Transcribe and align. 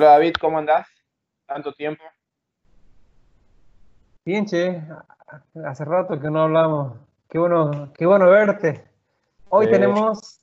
Hola 0.00 0.12
David, 0.12 0.32
¿cómo 0.40 0.56
andás? 0.56 0.88
¿Tanto 1.44 1.74
tiempo? 1.74 2.02
Bien, 4.24 4.46
che, 4.46 4.80
hace 5.62 5.84
rato 5.84 6.18
que 6.18 6.30
no 6.30 6.40
hablamos. 6.40 6.96
Qué 7.28 7.38
bueno, 7.38 7.92
qué 7.92 8.06
bueno 8.06 8.30
verte. 8.30 8.82
Hoy 9.50 9.70
tenemos, 9.70 10.40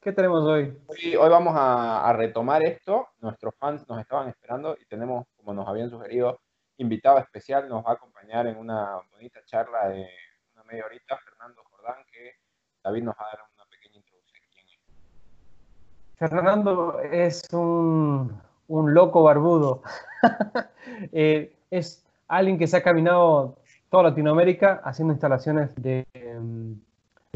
¿qué 0.00 0.12
tenemos 0.12 0.44
hoy? 0.44 0.78
hoy? 0.86 1.16
vamos 1.16 1.54
a, 1.56 2.12
retomar 2.12 2.62
esto. 2.62 3.08
Nuestros 3.18 3.56
fans 3.56 3.84
nos 3.88 3.98
estaban 3.98 4.28
esperando 4.28 4.76
y 4.80 4.86
tenemos, 4.86 5.26
como 5.38 5.52
nos 5.52 5.66
habían 5.66 5.90
sugerido, 5.90 6.40
invitado 6.76 7.18
especial. 7.18 7.68
Nos 7.68 7.84
va 7.84 7.90
a 7.90 7.94
acompañar 7.94 8.46
en 8.46 8.56
una 8.56 9.00
bonita 9.10 9.40
charla 9.44 9.88
de 9.88 10.08
una 10.52 10.62
media 10.62 10.86
horita, 10.86 11.18
Fernando 11.18 11.64
Jordán, 11.68 12.04
que 12.12 12.36
David 12.84 13.02
nos 13.02 13.16
va 13.16 13.24
a 13.24 13.36
dar 13.36 13.44
una 13.56 13.64
pequeña 13.64 13.96
introducción. 13.96 14.24
Fernando 16.16 17.00
es 17.00 17.52
un, 17.52 18.40
un 18.68 18.94
loco 18.94 19.22
barbudo. 19.22 19.82
Eh, 21.12 21.52
es 21.70 22.04
alguien 22.28 22.56
que 22.56 22.66
se 22.66 22.76
ha 22.76 22.82
caminado 22.82 23.56
toda 23.90 24.04
Latinoamérica 24.10 24.80
haciendo 24.84 25.12
instalaciones 25.12 25.70
de, 25.76 26.06
em, 26.14 26.78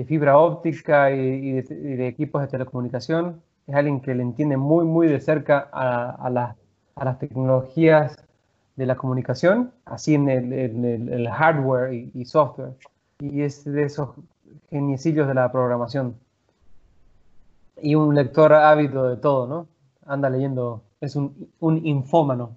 fibra 0.07 0.39
óptica 0.39 1.11
y, 1.11 1.61
de, 1.63 2.09
equipos 2.09 2.43
de 2.43 2.49
telecomunicación. 2.49 3.41
Es 3.67 3.75
alguien 3.75 4.01
que 4.01 4.15
le 4.15 4.23
entiende 4.23 4.57
muy, 4.57 4.85
muy 4.85 5.09
de 5.09 5.21
cerca 5.21 5.69
a, 5.73 6.31
las 6.31 7.19
tecnologías 7.19 8.17
de 8.77 8.87
la 8.87 8.97
comunicación, 8.97 9.73
así 9.85 10.15
en 10.15 10.29
el, 10.29 11.29
hardware 11.29 11.93
y, 11.93 12.25
software. 12.25 12.75
Y 13.19 13.43
es 13.43 13.65
de 13.65 13.85
esos 13.85 14.11
geniecillos 14.71 15.27
de 15.27 15.35
la 15.35 15.51
programación. 15.51 16.17
Y 17.81 17.95
un 17.95 18.15
lector 18.15 18.53
ávido 18.53 19.09
de 19.09 19.17
todo, 19.17 19.47
¿no? 19.47 19.69
Anda 20.07 20.31
leyendo, 20.31 20.83
es 21.01 21.17
un, 21.17 21.53
un 21.61 21.85
infómano. 21.87 22.57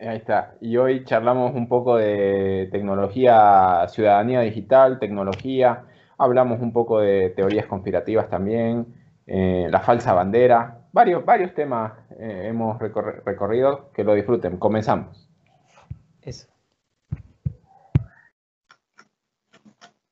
Ahí 0.00 0.16
está. 0.16 0.54
Y 0.60 0.76
hoy 0.76 1.04
charlamos 1.04 1.54
un 1.54 1.68
poco 1.68 1.96
de 1.96 2.68
tecnología, 2.72 3.86
ciudadanía 3.88 4.40
digital, 4.40 4.98
tecnología. 4.98 5.84
Hablamos 6.16 6.60
un 6.60 6.72
poco 6.72 7.00
de 7.00 7.30
teorías 7.30 7.66
conspirativas 7.66 8.28
también, 8.28 8.86
eh, 9.26 9.68
la 9.70 9.80
falsa 9.80 10.14
bandera. 10.14 10.80
Varios, 10.92 11.24
varios 11.24 11.54
temas 11.54 11.92
eh, 12.18 12.46
hemos 12.48 12.78
recorrido. 12.78 13.90
Que 13.92 14.04
lo 14.04 14.14
disfruten. 14.14 14.56
Comenzamos. 14.58 15.28
Eso. 16.22 16.48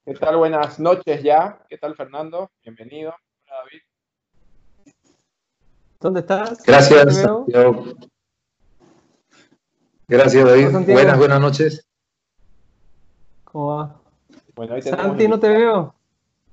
¿Qué 0.05 0.15
tal? 0.15 0.37
Buenas 0.37 0.81
noches 0.81 1.23
ya. 1.23 1.61
¿Qué 1.69 1.79
tal, 1.79 1.95
Fernando? 1.95 2.51
Bienvenido. 2.63 3.15
¿Dónde 6.03 6.19
estás? 6.19 6.61
Gracias. 6.65 7.25
Gracias, 10.09 10.45
David. 10.45 10.93
Buenas, 10.93 11.17
buenas 11.17 11.41
noches. 11.41 11.87
¿Cómo 13.45 13.67
va? 13.69 14.01
Bueno, 14.57 14.75
hoy 14.75 14.83
Santi, 14.83 15.29
no 15.29 15.39
te 15.39 15.49
veo. 15.49 15.95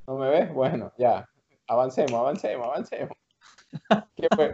¿No 0.06 0.18
me 0.18 0.30
ves? 0.30 0.54
Bueno, 0.54 0.94
ya. 1.00 1.28
Avancemos, 1.68 2.14
avancemos, 2.14 2.68
avancemos. 2.68 3.18
¿Qué 4.16 4.28
fue? 4.36 4.52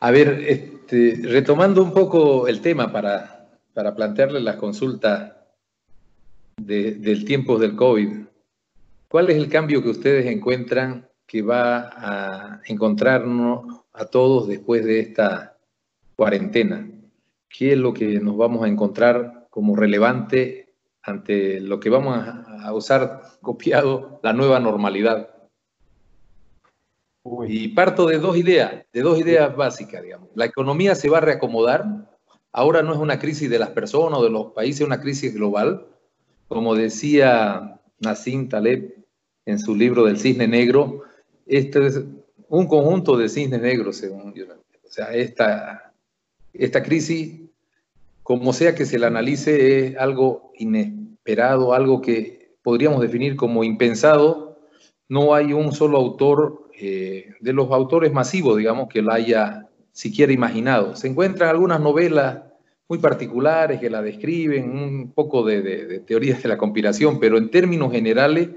A 0.00 0.10
ver, 0.10 0.28
este, 0.46 1.18
retomando 1.24 1.82
un 1.82 1.94
poco 1.94 2.46
el 2.46 2.60
tema 2.60 2.92
para, 2.92 3.48
para 3.72 3.94
plantearle 3.94 4.40
las 4.40 4.56
consultas 4.56 5.32
del 6.58 7.24
tiempo 7.24 7.58
del 7.58 7.74
COVID, 7.74 8.29
¿cuál 9.10 9.28
es 9.28 9.36
el 9.36 9.48
cambio 9.48 9.82
que 9.82 9.88
ustedes 9.88 10.26
encuentran 10.26 11.08
que 11.26 11.42
va 11.42 11.90
a 11.96 12.60
encontrarnos 12.64 13.82
a 13.92 14.04
todos 14.04 14.46
después 14.46 14.84
de 14.84 15.00
esta 15.00 15.58
cuarentena? 16.14 16.88
¿Qué 17.48 17.72
es 17.72 17.78
lo 17.78 17.92
que 17.92 18.20
nos 18.20 18.36
vamos 18.36 18.64
a 18.64 18.68
encontrar 18.68 19.48
como 19.50 19.74
relevante 19.74 20.74
ante 21.02 21.60
lo 21.60 21.80
que 21.80 21.90
vamos 21.90 22.18
a 22.18 22.72
usar 22.72 23.22
copiado 23.42 24.20
la 24.22 24.32
nueva 24.32 24.60
normalidad? 24.60 25.34
Y 27.48 27.68
parto 27.68 28.06
de 28.06 28.18
dos 28.18 28.36
ideas, 28.36 28.84
de 28.92 29.02
dos 29.02 29.18
ideas 29.18 29.54
básicas, 29.56 30.04
digamos. 30.04 30.28
La 30.36 30.44
economía 30.44 30.94
se 30.94 31.10
va 31.10 31.18
a 31.18 31.22
reacomodar. 31.22 32.08
Ahora 32.52 32.82
no 32.82 32.92
es 32.92 32.98
una 32.98 33.18
crisis 33.18 33.50
de 33.50 33.58
las 33.58 33.70
personas 33.70 34.20
o 34.20 34.24
de 34.24 34.30
los 34.30 34.52
países, 34.52 34.82
es 34.82 34.86
una 34.86 35.00
crisis 35.00 35.34
global. 35.34 35.88
Como 36.46 36.76
decía 36.76 37.80
Nassim 37.98 38.48
Taleb 38.48 38.99
en 39.50 39.58
su 39.58 39.74
libro 39.74 40.04
del 40.04 40.18
cisne 40.18 40.48
negro, 40.48 41.02
este 41.46 41.86
es 41.86 42.00
un 42.48 42.66
conjunto 42.66 43.16
de 43.16 43.28
cisnes 43.28 43.60
negros, 43.60 43.96
según 43.96 44.34
yo. 44.34 44.44
O 44.44 44.92
sea, 44.92 45.14
esta, 45.14 45.92
esta 46.52 46.82
crisis, 46.82 47.40
como 48.22 48.52
sea 48.52 48.74
que 48.74 48.86
se 48.86 48.98
la 48.98 49.06
analice, 49.06 49.86
es 49.86 49.96
algo 49.96 50.52
inesperado, 50.58 51.74
algo 51.74 52.00
que 52.00 52.54
podríamos 52.62 53.00
definir 53.00 53.36
como 53.36 53.64
impensado. 53.64 54.58
No 55.08 55.34
hay 55.34 55.52
un 55.52 55.72
solo 55.72 55.98
autor, 55.98 56.68
eh, 56.80 57.34
de 57.40 57.52
los 57.52 57.70
autores 57.70 58.12
masivos, 58.12 58.56
digamos, 58.56 58.88
que 58.88 59.02
la 59.02 59.14
haya 59.14 59.68
siquiera 59.92 60.32
imaginado. 60.32 60.96
Se 60.96 61.08
encuentran 61.08 61.50
algunas 61.50 61.80
novelas 61.80 62.40
muy 62.88 62.98
particulares 62.98 63.80
que 63.80 63.90
la 63.90 64.02
describen, 64.02 64.70
un 64.70 65.12
poco 65.12 65.44
de, 65.44 65.62
de 65.62 66.00
teorías 66.00 66.42
de 66.42 66.48
la 66.48 66.58
conspiración, 66.58 67.20
pero 67.20 67.38
en 67.38 67.50
términos 67.50 67.92
generales 67.92 68.50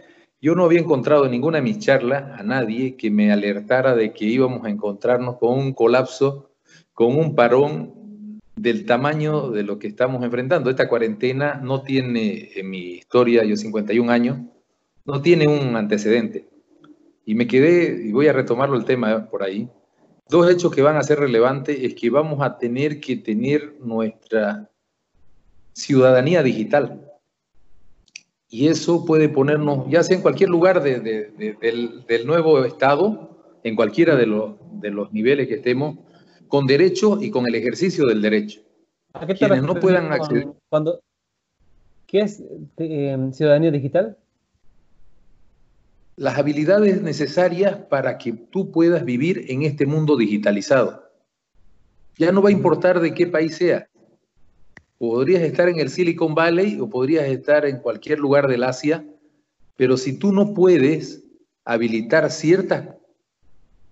yo 0.44 0.56
no 0.56 0.66
había 0.66 0.82
encontrado 0.82 1.24
en 1.24 1.32
ninguna 1.32 1.60
de 1.60 1.64
mis 1.64 1.80
charlas 1.80 2.38
a 2.38 2.44
nadie 2.44 2.98
que 2.98 3.10
me 3.10 3.32
alertara 3.32 3.96
de 3.96 4.12
que 4.12 4.26
íbamos 4.26 4.66
a 4.66 4.70
encontrarnos 4.70 5.38
con 5.38 5.58
un 5.58 5.72
colapso, 5.72 6.52
con 6.92 7.18
un 7.18 7.34
parón 7.34 8.42
del 8.58 8.86
tamaño 8.86 9.52
de 9.52 9.64
lo 9.64 9.80
que 9.80 9.88
estamos 9.88 10.22
enfrentando. 10.22 10.70
Esta 10.70 10.90
cuarentena 10.90 11.62
no 11.64 11.82
tiene, 11.84 12.50
en 12.56 12.70
mi 12.70 12.96
historia, 12.96 13.46
yo 13.46 13.56
51 13.56 14.12
años, 14.12 14.40
no 15.06 15.22
tiene 15.22 15.48
un 15.48 15.78
antecedente. 15.78 16.50
Y 17.24 17.36
me 17.36 17.48
quedé, 17.48 18.06
y 18.06 18.12
voy 18.12 18.28
a 18.28 18.34
retomarlo 18.34 18.76
el 18.76 18.84
tema 18.84 19.30
por 19.30 19.44
ahí, 19.44 19.70
dos 20.28 20.52
hechos 20.52 20.76
que 20.76 20.82
van 20.82 20.98
a 20.98 21.04
ser 21.04 21.20
relevantes 21.20 21.80
es 21.82 21.96
que 21.96 22.10
vamos 22.10 22.42
a 22.42 22.58
tener 22.58 23.00
que 23.00 23.16
tener 23.16 23.76
nuestra 23.80 24.70
ciudadanía 25.72 26.44
digital. 26.44 27.13
Y 28.54 28.68
eso 28.68 29.04
puede 29.04 29.30
ponernos, 29.30 29.90
ya 29.90 30.04
sea 30.04 30.16
en 30.16 30.22
cualquier 30.22 30.52
lugar 30.52 30.84
del, 30.84 32.24
nuevo 32.24 32.64
Estado, 32.64 33.58
en 33.64 33.76
cualquiera 33.76 34.16
de 34.16 34.28
los, 34.28 34.54
de 34.74 34.92
los 34.92 35.12
niveles 35.12 35.48
que 35.48 35.56
estemos, 35.56 35.98
con 36.48 36.68
derecho 36.68 37.18
y 37.20 37.32
con 37.32 37.48
el 37.48 37.56
ejercicio 37.56 38.06
del 38.06 38.22
derecho. 38.22 38.62
¿A 39.14 39.26
qué 39.26 39.34
Quienes 39.34 39.64
no 39.64 39.74
puedan 39.74 40.12
acceder. 40.12 40.50
Cuando, 40.70 41.02
¿Qué 42.06 42.20
es 42.20 42.44
eh, 42.78 43.18
ciudadanía 43.32 43.72
digital? 43.72 44.20
Las 46.16 46.38
habilidades 46.38 47.02
necesarias 47.02 47.78
para 47.90 48.20
que 48.20 48.34
tú 48.34 48.70
puedas 48.70 49.04
vivir 49.04 49.46
en 49.48 49.64
este 49.64 49.88
mundo 49.88 50.16
digitalizado. 50.16 51.10
Ya 52.20 52.32
no 52.32 52.44
va 52.44 52.50
a 52.50 52.52
importar 52.52 53.00
de 53.00 53.16
qué 53.16 53.26
país 53.26 53.56
sea. 53.56 53.88
Podrías 55.04 55.42
estar 55.42 55.68
en 55.68 55.80
el 55.80 55.90
Silicon 55.90 56.34
Valley 56.34 56.80
o 56.80 56.90
podrías 56.90 57.26
estar 57.26 57.66
en 57.66 57.80
cualquier 57.80 58.20
lugar 58.20 58.48
del 58.48 58.64
Asia, 58.64 59.06
pero 59.76 59.98
si 59.98 60.18
tú 60.18 60.32
no 60.32 60.54
puedes 60.54 61.26
habilitar 61.66 62.32
ciertas, 62.32 62.88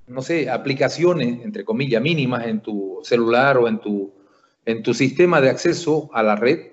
no 0.07 0.22
sé, 0.22 0.49
aplicaciones, 0.49 1.44
entre 1.44 1.66
comillas, 1.66 2.01
mínimas 2.01 2.47
en 2.47 2.61
tu 2.61 3.01
celular 3.03 3.57
o 3.57 3.67
en 3.67 3.81
tu, 3.81 4.13
en 4.63 4.83
tu 4.83 4.94
sistema 4.94 5.41
de 5.41 5.49
acceso 5.49 6.09
a 6.13 6.23
la 6.23 6.38
red, 6.38 6.72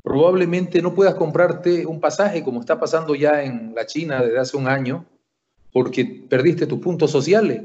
probablemente 0.00 0.80
no 0.80 0.94
puedas 0.94 1.16
comprarte 1.16 1.86
un 1.86 1.98
pasaje 1.98 2.44
como 2.44 2.60
está 2.60 2.78
pasando 2.78 3.16
ya 3.16 3.42
en 3.42 3.74
la 3.74 3.84
China 3.84 4.22
desde 4.22 4.38
hace 4.38 4.56
un 4.56 4.68
año, 4.68 5.06
porque 5.72 6.04
perdiste 6.04 6.68
tus 6.68 6.78
puntos 6.78 7.10
sociales, 7.10 7.62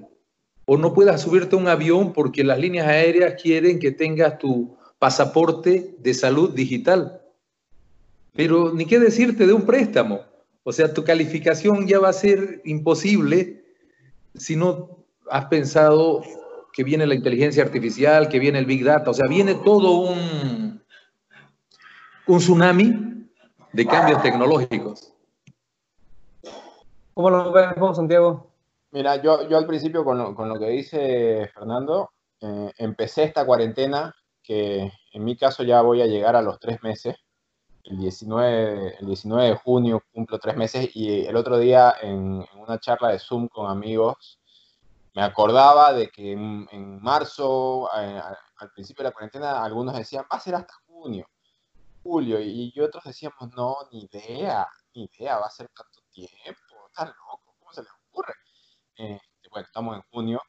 o 0.65 0.77
no 0.77 0.95
puedas 0.95 1.21
subirte 1.21 1.55
a 1.55 1.59
un 1.59 1.67
avión 1.67 2.11
porque 2.11 2.43
las 2.43 2.57
líneas 2.57 2.87
aéreas 2.87 3.39
quieren 3.39 3.77
que 3.77 3.91
tengas 3.91 4.39
tu 4.39 4.80
pasaporte 5.01 5.95
de 5.97 6.13
salud 6.13 6.53
digital. 6.53 7.23
Pero 8.35 8.71
ni 8.71 8.85
qué 8.85 8.99
decirte 8.99 9.47
de 9.47 9.53
un 9.53 9.65
préstamo. 9.65 10.21
O 10.61 10.71
sea, 10.71 10.93
tu 10.93 11.03
calificación 11.03 11.87
ya 11.87 11.97
va 11.97 12.09
a 12.09 12.13
ser 12.13 12.61
imposible 12.65 13.65
si 14.35 14.55
no 14.55 15.03
has 15.27 15.45
pensado 15.45 16.21
que 16.71 16.83
viene 16.83 17.07
la 17.07 17.15
inteligencia 17.15 17.63
artificial, 17.63 18.29
que 18.29 18.37
viene 18.37 18.59
el 18.59 18.67
Big 18.67 18.85
Data. 18.85 19.09
O 19.09 19.13
sea, 19.15 19.27
viene 19.27 19.55
todo 19.55 20.01
un, 20.01 20.79
un 22.27 22.37
tsunami 22.37 23.27
de 23.73 23.87
cambios 23.87 24.21
tecnológicos. 24.21 25.15
¿Cómo 27.15 27.31
lo 27.31 27.51
vemos, 27.51 27.97
Santiago? 27.97 28.51
Mira, 28.91 29.19
yo, 29.19 29.49
yo 29.49 29.57
al 29.57 29.65
principio 29.65 30.05
con 30.05 30.19
lo, 30.19 30.59
que 30.59 30.69
dice 30.69 31.49
Fernando, 31.55 32.11
eh, 32.39 32.71
empecé 32.77 33.23
esta 33.23 33.47
cuarentena 33.47 34.13
en 34.51 35.23
mi 35.23 35.35
caso 35.35 35.63
ya 35.63 35.81
voy 35.81 36.01
a 36.01 36.07
llegar 36.07 36.35
a 36.35 36.41
los 36.41 36.59
tres 36.59 36.81
meses. 36.83 37.15
El 37.83 37.97
19, 37.97 38.97
el 38.99 39.05
19 39.07 39.49
de 39.49 39.55
junio 39.55 40.03
cumplo 40.13 40.39
tres 40.39 40.55
meses 40.55 40.89
y 40.93 41.25
el 41.25 41.35
otro 41.35 41.57
día 41.57 41.95
en, 42.01 42.45
una 42.55 42.79
charla 42.79 43.09
de 43.09 43.19
Zoom 43.19 43.47
con 43.47 43.69
amigos 43.69 44.39
me 45.13 45.23
acordaba 45.23 45.93
de 45.93 46.09
que 46.09 46.31
en, 46.31 47.01
marzo, 47.01 47.89
eh, 47.97 48.21
al 48.57 48.71
principio 48.71 49.03
de 49.03 49.09
la 49.09 49.13
cuarentena, 49.13 49.63
algunos 49.63 49.95
decían, 49.95 50.23
va 50.31 50.37
a 50.37 50.39
ser 50.39 50.55
hasta 50.55 50.73
junio, 50.85 51.27
julio, 52.03 52.39
y, 52.39 52.73
otros 52.79 53.03
decíamos, 53.03 53.53
no, 53.55 53.77
ni 53.91 54.03
idea, 54.03 54.67
ni 54.93 55.09
idea, 55.13 55.37
va 55.37 55.47
a 55.47 55.51
ser 55.51 55.69
tanto 55.69 56.01
tiempo, 56.11 56.87
está 56.87 57.05
loco, 57.05 57.55
¿cómo 57.59 57.73
se 57.73 57.81
les 57.81 57.91
ocurre? 58.09 58.33
Este, 58.95 59.49
bueno, 59.49 59.65
estamos 59.65 59.95
en 59.97 60.01
junio. 60.11 60.41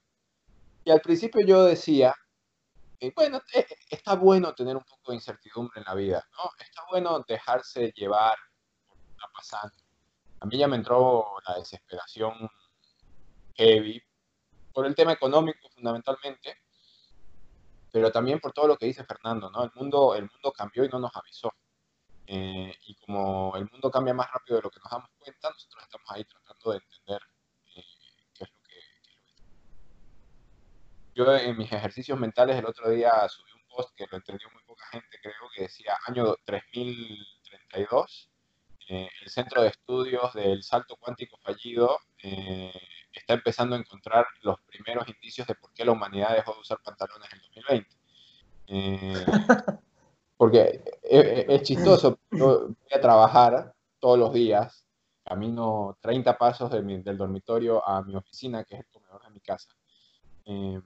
Y 0.85 0.91
al 0.91 1.01
principio 1.01 1.45
yo 1.45 1.65
decía, 1.65 2.15
bueno, 3.11 3.43
eh, 3.55 3.67
está 3.91 4.15
bueno 4.15 4.55
tener 4.55 4.77
un 4.77 4.85
poco 4.85 5.11
de 5.11 5.17
incertidumbre 5.17 5.81
en 5.81 5.85
la 5.85 5.95
vida, 5.95 6.29
¿no? 6.37 6.51
Está 6.59 6.83
bueno 6.91 7.25
dejarse 7.27 7.93
llevar 7.97 8.37
por 8.87 8.97
lo 8.97 9.03
que 9.03 9.11
está 9.11 9.27
pasando. 9.35 9.77
A 10.41 10.47
mí 10.47 10.57
ya 10.57 10.69
me 10.69 10.77
entró 10.77 11.25
la 11.47 11.57
desesperación 11.57 12.49
heavy 13.55 14.03
por 14.73 14.87
el 14.87 14.95
tema 14.95 15.13
económico 15.13 15.69
fundamentalmente, 15.71 16.57
pero 17.91 18.11
también 18.11 18.41
por 18.41 18.53
todo 18.53 18.67
lo 18.69 18.77
que 18.77 18.87
dice 18.87 19.05
Fernando, 19.05 19.51
¿no? 19.51 19.65
El 19.65 19.71
mundo, 19.75 20.15
el 20.15 20.29
mundo 20.31 20.53
cambió 20.53 20.85
y 20.85 20.89
no 20.89 20.99
nos 20.99 21.15
avisó. 21.15 21.53
Eh, 22.27 22.75
y 22.87 22.95
como 22.95 23.55
el 23.57 23.69
mundo 23.71 23.91
cambia 23.91 24.15
más 24.15 24.31
rápido 24.33 24.57
de 24.57 24.63
lo 24.63 24.71
que 24.71 24.81
nos 24.81 24.91
damos 24.91 25.11
cuenta, 25.19 25.51
nosotros 25.51 25.83
estamos 25.83 26.11
ahí 26.11 26.25
tratando 26.25 26.71
de 26.71 26.77
entender 26.79 27.21
eh, 27.77 27.85
qué, 28.33 28.45
es 28.45 28.51
lo 28.51 28.61
que, 28.63 28.75
Yo 31.15 31.37
en 31.37 31.57
mis 31.57 31.71
ejercicios 31.73 32.19
mentales 32.19 32.57
el 32.57 32.67
otro 32.67 32.91
día 32.91 33.11
subí 33.29 33.51
un 33.53 33.67
post 33.69 33.95
que 33.95 34.07
lo 34.11 34.17
entendió 34.17 34.49
muy 34.51 34.63
poca 34.65 34.87
gente, 34.91 35.19
creo 35.21 35.35
que 35.55 35.63
decía 35.63 35.97
año 36.07 36.35
3032, 36.45 38.31
eh, 38.89 39.09
el 39.23 39.31
centro 39.31 39.63
de 39.63 39.69
estudios 39.69 40.33
del 40.35 40.63
salto 40.63 40.97
cuántico 40.97 41.39
fallido 41.39 41.99
está 43.13 43.35
empezando 43.35 43.77
a 43.77 43.79
encontrar 43.79 44.27
los 44.43 44.61
primeros 44.63 45.07
indicios 45.09 45.47
de 45.47 45.55
por 45.55 45.73
qué 45.73 45.85
la 45.85 45.93
humanidad 45.93 46.35
dejó 46.35 46.55
de 46.55 46.61
usar 46.61 46.79
pantalones 46.83 47.29
en 47.33 47.41
2020. 47.41 47.97
Eh, 48.69 49.27
porque 50.37 50.83
es, 51.03 51.63
chistoso, 51.63 52.19
yo 52.31 52.69
voy 52.69 52.93
a 52.93 53.01
trabajar 53.01 53.75
todos 54.01 54.19
los 54.19 54.33
días, 54.33 54.87
camino 55.25 55.99
30 56.01 56.39
pasos 56.39 56.71
del 56.71 57.19
dormitorio 57.19 57.87
a 57.87 58.03
mi 58.03 58.17
oficina, 58.17 58.65
que 58.65 58.75
es 58.77 58.81
el 58.81 58.87
comedor 58.87 59.23
de 59.23 59.31
mi 59.31 59.41
casa. 59.41 59.69
Eh, 60.47 60.81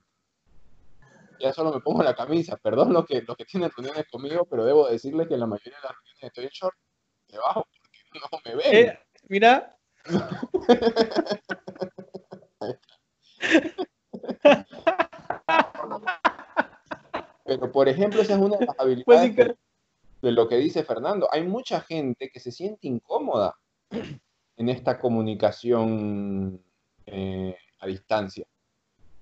ya 1.39 1.53
solo 1.53 1.71
me 1.73 1.81
pongo 1.81 2.03
la 2.03 2.15
camisa, 2.15 2.57
perdón 2.57 2.93
los 2.93 3.05
que, 3.05 3.21
los 3.21 3.35
que 3.37 3.45
tienen 3.45 3.71
reuniones 3.75 4.05
conmigo, 4.09 4.45
pero 4.45 4.65
debo 4.65 4.87
decirles 4.87 5.27
que 5.27 5.35
en 5.35 5.41
la 5.41 5.47
mayoría 5.47 5.77
de 5.77 5.83
las 5.87 5.95
reuniones 5.95 6.23
estoy 6.23 6.43
en 6.45 6.49
short 6.49 6.75
debajo 7.27 7.67
porque 7.71 8.19
no 8.19 8.39
me 8.45 8.55
ven. 8.55 8.87
Eh, 8.87 8.99
mira. 9.29 9.77
Pero, 17.45 17.71
por 17.71 17.87
ejemplo, 17.87 18.21
esa 18.21 18.33
es 18.33 18.39
una 18.39 18.57
de 18.57 18.65
las 18.65 18.75
pues 18.75 18.87
habilidades 19.19 19.55
de 20.21 20.31
lo 20.31 20.47
que 20.47 20.57
dice 20.57 20.83
Fernando. 20.83 21.29
Hay 21.31 21.43
mucha 21.43 21.81
gente 21.81 22.29
que 22.29 22.39
se 22.39 22.51
siente 22.51 22.87
incómoda 22.87 23.55
en 23.89 24.69
esta 24.69 24.99
comunicación 24.99 26.61
eh, 27.05 27.55
a 27.79 27.87
distancia. 27.87 28.45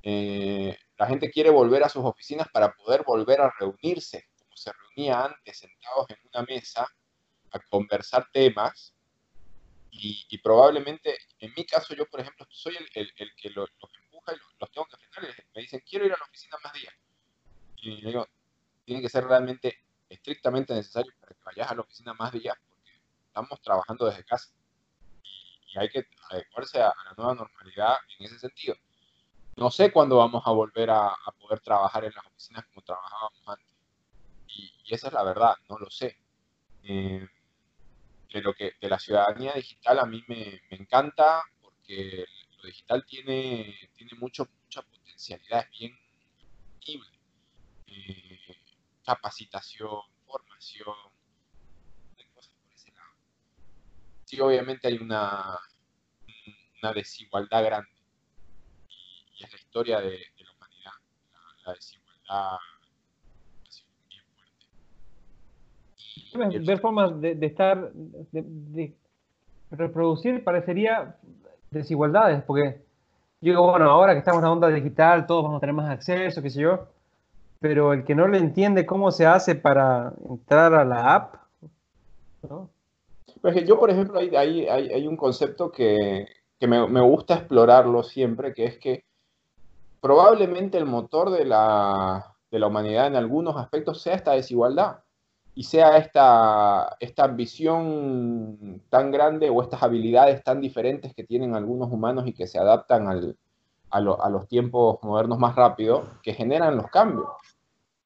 Eh, 0.01 0.75
la 0.97 1.07
gente 1.07 1.29
quiere 1.29 1.49
volver 1.49 1.83
a 1.83 1.89
sus 1.89 2.03
oficinas 2.03 2.47
para 2.49 2.73
poder 2.73 3.03
volver 3.03 3.41
a 3.41 3.53
reunirse, 3.59 4.29
como 4.39 4.55
se 4.55 4.71
reunía 4.71 5.25
antes, 5.25 5.59
sentados 5.59 6.09
en 6.09 6.17
una 6.33 6.43
mesa, 6.43 6.87
a 7.51 7.59
conversar 7.59 8.29
temas. 8.31 8.93
Y, 9.97 10.37
probablemente, 10.39 11.17
en 11.39 11.53
mi 11.55 11.65
caso, 11.65 11.95
yo, 11.95 12.05
por 12.07 12.19
ejemplo, 12.19 12.45
soy 12.49 12.75
el, 12.95 13.13
que 13.13 13.49
lo, 13.51 13.65
empuja 13.65 14.33
y 14.33 14.37
los, 14.59 14.71
tengo 14.71 14.85
que 14.87 14.97
frenar. 15.09 15.33
Me 15.55 15.61
dicen, 15.61 15.81
quiero 15.89 16.05
ir 16.05 16.11
a 16.11 16.17
la 16.17 16.25
oficina 16.25 16.57
más 16.61 16.73
días 16.73 16.93
y 17.85 18.01
digo, 18.01 18.27
tiene 18.83 19.01
que 19.01 19.09
ser 19.09 19.25
realmente 19.25 19.77
estrictamente 20.09 20.73
necesario 20.73 21.13
para 21.19 21.35
que 21.35 21.43
vayas 21.43 21.71
a 21.71 21.75
la 21.75 21.81
oficina 21.81 22.13
más 22.13 22.31
días, 22.31 22.55
porque 22.69 22.91
estamos 23.27 23.61
trabajando 23.61 24.05
desde 24.07 24.23
casa 24.23 24.49
y, 25.23 25.77
hay 25.77 25.89
que 25.89 26.07
adecuarse 26.29 26.81
a, 26.81 26.87
la 26.87 27.13
nueva 27.17 27.35
normalidad 27.35 27.97
en 28.17 28.25
ese 28.25 28.39
sentido. 28.39 28.75
No 29.57 29.71
sé 29.71 29.91
cuándo 29.91 30.17
vamos 30.17 30.43
a 30.45 30.51
volver 30.51 30.89
a, 30.89 31.15
poder 31.39 31.59
trabajar 31.61 32.03
en 32.05 32.13
las 32.13 32.25
oficinas 32.25 32.65
como 32.65 32.81
trabajábamos 32.81 33.41
antes. 33.47 33.67
Y, 34.47 34.93
esa 34.93 35.07
es 35.07 35.13
la 35.13 35.23
verdad, 35.23 35.55
no 35.69 35.77
lo 35.77 35.89
sé. 35.89 36.17
Eh, 36.83 37.27
de, 38.33 38.53
que, 38.57 38.73
de 38.79 38.89
la 38.89 38.99
ciudadanía 38.99 39.53
digital 39.53 39.99
a 39.99 40.05
mí 40.05 40.23
me, 40.27 40.61
encanta 40.71 41.41
porque 41.61 42.25
lo 42.57 42.67
digital 42.67 43.05
tiene, 43.05 43.75
tiene 43.95 44.11
mucho, 44.19 44.47
mucha 44.63 44.81
potencialidad, 44.81 45.61
es 45.61 45.79
bien 45.79 45.97
increíble 46.75 47.15
capacitación, 49.05 50.01
formación, 50.25 50.95
cosas 52.33 52.53
por 52.61 52.73
ese 52.73 52.91
lado. 52.91 53.11
Sí, 54.25 54.39
obviamente 54.41 54.87
hay 54.87 54.97
una, 54.97 55.59
una 56.81 56.93
desigualdad 56.93 57.63
grande 57.63 57.94
y, 59.35 59.43
es 59.43 59.51
la 59.51 59.57
historia 59.57 59.99
de, 59.99 60.19
la 60.43 60.51
humanidad, 60.51 60.91
la, 61.65 61.73
desigualdad 61.73 62.57
bien 64.09 64.23
fuerte. 66.33 66.59
ver 66.59 66.79
formas 66.79 67.19
de, 67.19 67.37
estar, 67.41 67.91
de, 67.93 68.93
reproducir 69.71 70.43
parecería 70.43 71.15
desigualdades, 71.71 72.43
porque 72.43 72.81
yo 73.41 73.51
digo, 73.51 73.69
bueno, 73.69 73.89
ahora 73.89 74.13
que 74.13 74.19
estamos 74.19 74.39
en 74.39 74.45
la 74.45 74.51
onda 74.51 74.69
digital, 74.69 75.27
todos 75.27 75.43
vamos 75.43 75.57
a 75.57 75.59
tener 75.59 75.75
más 75.75 75.89
acceso, 75.89 76.41
qué 76.41 76.49
sé 76.49 76.61
yo, 76.61 76.87
pero 77.59 77.93
el 77.93 78.03
que 78.03 78.15
no 78.15 78.27
le 78.27 78.37
entiende 78.37 78.85
cómo 78.85 79.11
se 79.11 79.25
hace 79.25 79.55
para 79.55 80.13
entrar 80.29 80.73
a 80.73 80.85
la 80.85 81.15
app, 81.15 81.35
¿no? 82.49 82.69
Pues 83.41 83.63
yo, 83.67 83.79
por 83.79 83.91
ejemplo, 83.91 84.17
hay, 84.19 84.35
hay, 84.35 84.67
hay 84.67 85.07
un 85.07 85.17
concepto 85.17 85.71
que, 85.71 86.25
que 86.59 86.67
me, 86.67 86.87
me, 86.87 87.01
gusta 87.01 87.35
explorarlo 87.35 88.01
siempre, 88.01 88.53
que 88.53 88.65
es 88.65 88.79
que 88.79 89.03
probablemente 90.05 90.77
el 90.77 90.85
motor 90.85 91.31
de 91.31 91.45
la, 91.45 92.35
de 92.51 92.59
la 92.59 92.67
humanidad 92.67 93.07
en 93.07 93.15
algunos 93.15 93.57
aspectos 93.57 94.03
sea 94.03 94.13
esta 94.13 94.33
desigualdad 94.33 94.99
y 95.55 95.63
sea 95.63 95.97
esta, 95.97 96.95
esta 96.99 97.23
ambición 97.23 98.83
tan 98.89 99.09
grande 99.09 99.49
o 99.49 99.63
estas 99.63 99.81
habilidades 99.81 100.43
tan 100.43 100.61
diferentes 100.61 101.15
que 101.15 101.23
tienen 101.23 101.55
algunos 101.55 101.91
humanos 101.91 102.27
y 102.27 102.33
que 102.33 102.45
se 102.45 102.59
adaptan 102.59 103.07
al, 103.07 103.35
a, 103.89 103.97
a, 103.97 104.29
los 104.29 104.47
tiempos 104.47 104.99
modernos 105.01 105.39
más 105.39 105.55
rápido, 105.55 106.03
que 106.21 106.35
generan 106.35 106.77
los 106.77 106.85
cambios. 106.91 107.29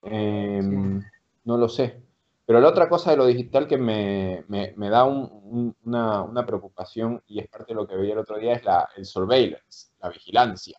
Em, 0.04 1.04
no 1.44 1.58
lo 1.58 1.68
sé. 1.68 2.02
Pero 2.46 2.62
la 2.62 2.70
otra 2.70 2.88
cosa 2.88 3.12
de 3.12 3.18
lo 3.18 3.26
digital 3.26 3.68
que 3.68 3.78
me, 3.78 4.46
da 4.90 5.04
una, 5.04 6.46
preocupación, 6.46 7.22
y 7.28 7.40
es 7.40 7.50
parte 7.50 7.74
de 7.74 7.76
lo 7.76 7.86
que 7.86 7.98
veía 7.98 8.14
el 8.14 8.20
otro 8.20 8.38
día, 8.38 8.54
es 8.54 8.64
la, 8.64 8.88
el 8.96 9.04
surveillance, 9.04 9.90
la 10.02 10.08
vigilancia. 10.08 10.78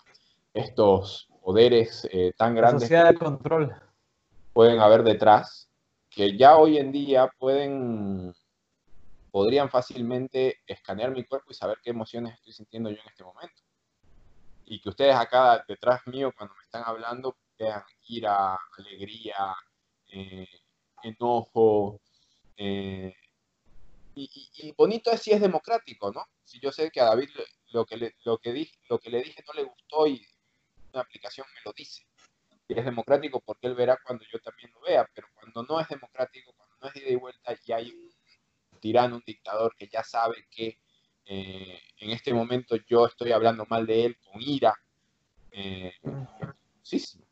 Estos 0.52 1.28
poderes 1.42 2.08
eh, 2.10 2.32
tan 2.36 2.54
grandes 2.54 2.88
de 2.88 3.14
control. 3.14 3.74
pueden 4.52 4.80
haber 4.80 5.02
detrás, 5.02 5.70
que 6.08 6.36
ya 6.36 6.56
hoy 6.56 6.78
en 6.78 6.92
día 6.92 7.30
pueden 7.38 8.34
podrían 9.30 9.70
fácilmente 9.70 10.60
escanear 10.66 11.12
mi 11.12 11.24
cuerpo 11.24 11.52
y 11.52 11.54
saber 11.54 11.78
qué 11.82 11.90
emociones 11.90 12.34
estoy 12.34 12.52
sintiendo 12.52 12.90
yo 12.90 12.96
en 12.96 13.08
este 13.08 13.22
momento. 13.22 13.62
Y 14.64 14.80
que 14.80 14.88
ustedes 14.88 15.14
acá 15.14 15.64
detrás 15.68 16.00
mío, 16.06 16.32
cuando 16.36 16.54
me 16.56 16.64
están 16.64 16.82
hablando, 16.84 17.36
ira, 18.08 18.58
alegría, 18.78 19.54
eh, 20.08 20.48
enojo. 21.02 22.00
Eh, 22.56 23.14
y, 24.14 24.72
bonito 24.76 25.10
es 25.10 25.22
si 25.22 25.32
es 25.32 25.40
democrático, 25.40 26.12
¿no? 26.12 26.24
Si 26.44 26.60
yo 26.60 26.72
sé 26.72 26.90
que 26.90 27.00
a 27.00 27.04
David 27.04 27.28
lo 27.72 27.86
que 27.86 27.96
le, 27.96 28.14
lo 28.24 28.38
que 28.38 28.52
dije, 28.52 28.76
lo 28.88 28.98
que 28.98 29.10
le 29.10 29.22
dije 29.22 29.42
no 29.46 29.54
le 29.54 29.64
gustó 29.64 30.06
y 30.06 30.26
me 31.38 31.60
lo 31.64 31.72
dice. 31.72 32.06
Y 32.68 32.78
es 32.78 32.84
democrático 32.84 33.40
porque 33.40 33.66
él 33.66 33.74
verá 33.74 33.98
cuando 34.04 34.24
yo 34.30 34.38
también 34.40 34.70
lo 34.72 34.80
vea, 34.80 35.08
pero 35.14 35.28
cuando 35.34 35.62
no 35.64 35.80
es 35.80 35.88
democrático, 35.88 36.52
cuando 36.56 36.76
no 36.80 36.88
es 36.88 36.94
de 36.94 37.00
ida 37.00 37.10
y 37.10 37.16
vuelta 37.16 37.56
y 37.64 37.72
hay 37.72 37.90
un 37.90 38.80
tirano, 38.80 39.16
un 39.16 39.22
dictador 39.26 39.74
que 39.76 39.88
ya 39.88 40.04
sabe 40.04 40.46
que 40.50 40.78
eh, 41.26 41.80
en 41.98 42.10
este 42.10 42.32
momento 42.32 42.76
yo 42.88 43.06
estoy 43.06 43.32
hablando 43.32 43.66
mal 43.68 43.86
de 43.86 44.06
él 44.06 44.18
con 44.18 44.40
ira, 44.40 44.74
sí, 46.82 46.98
sí. 46.98 47.24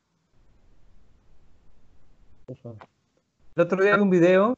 El 2.49 3.63
otro 3.63 3.83
día 3.83 3.97
vi 3.97 4.03
un 4.03 4.11
video, 4.11 4.57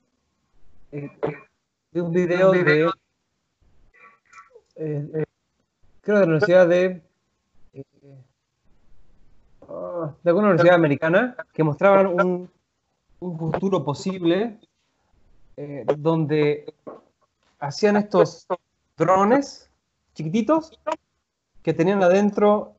eh, 0.92 1.10
un 1.94 2.12
video 2.12 2.52
de, 2.52 2.82
eh, 4.76 5.10
eh, 5.14 5.24
creo 6.00 6.18
de 6.18 6.20
la 6.20 6.26
universidad 6.26 6.68
de, 6.68 7.02
de 10.22 10.30
alguna 10.30 10.48
universidad 10.48 10.74
americana, 10.74 11.36
que 11.52 11.62
mostraban 11.62 12.06
un, 12.06 12.50
un 13.20 13.38
futuro 13.38 13.84
posible 13.84 14.58
donde 15.98 16.72
hacían 17.58 17.96
estos 17.96 18.46
drones 18.96 19.70
chiquititos 20.14 20.72
que 21.62 21.74
tenían 21.74 22.02
adentro 22.02 22.74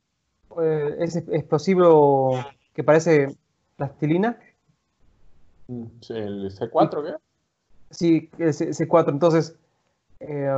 eh, 0.59 0.95
ese 0.99 1.19
explosivo 1.31 2.43
que 2.73 2.83
parece 2.83 3.35
plastilina. 3.77 4.37
El 5.67 6.51
C4, 6.51 7.03
¿qué? 7.05 7.15
Sí, 7.89 8.29
el 8.37 8.49
C4. 8.49 9.09
Entonces, 9.09 9.55
eh, 10.19 10.49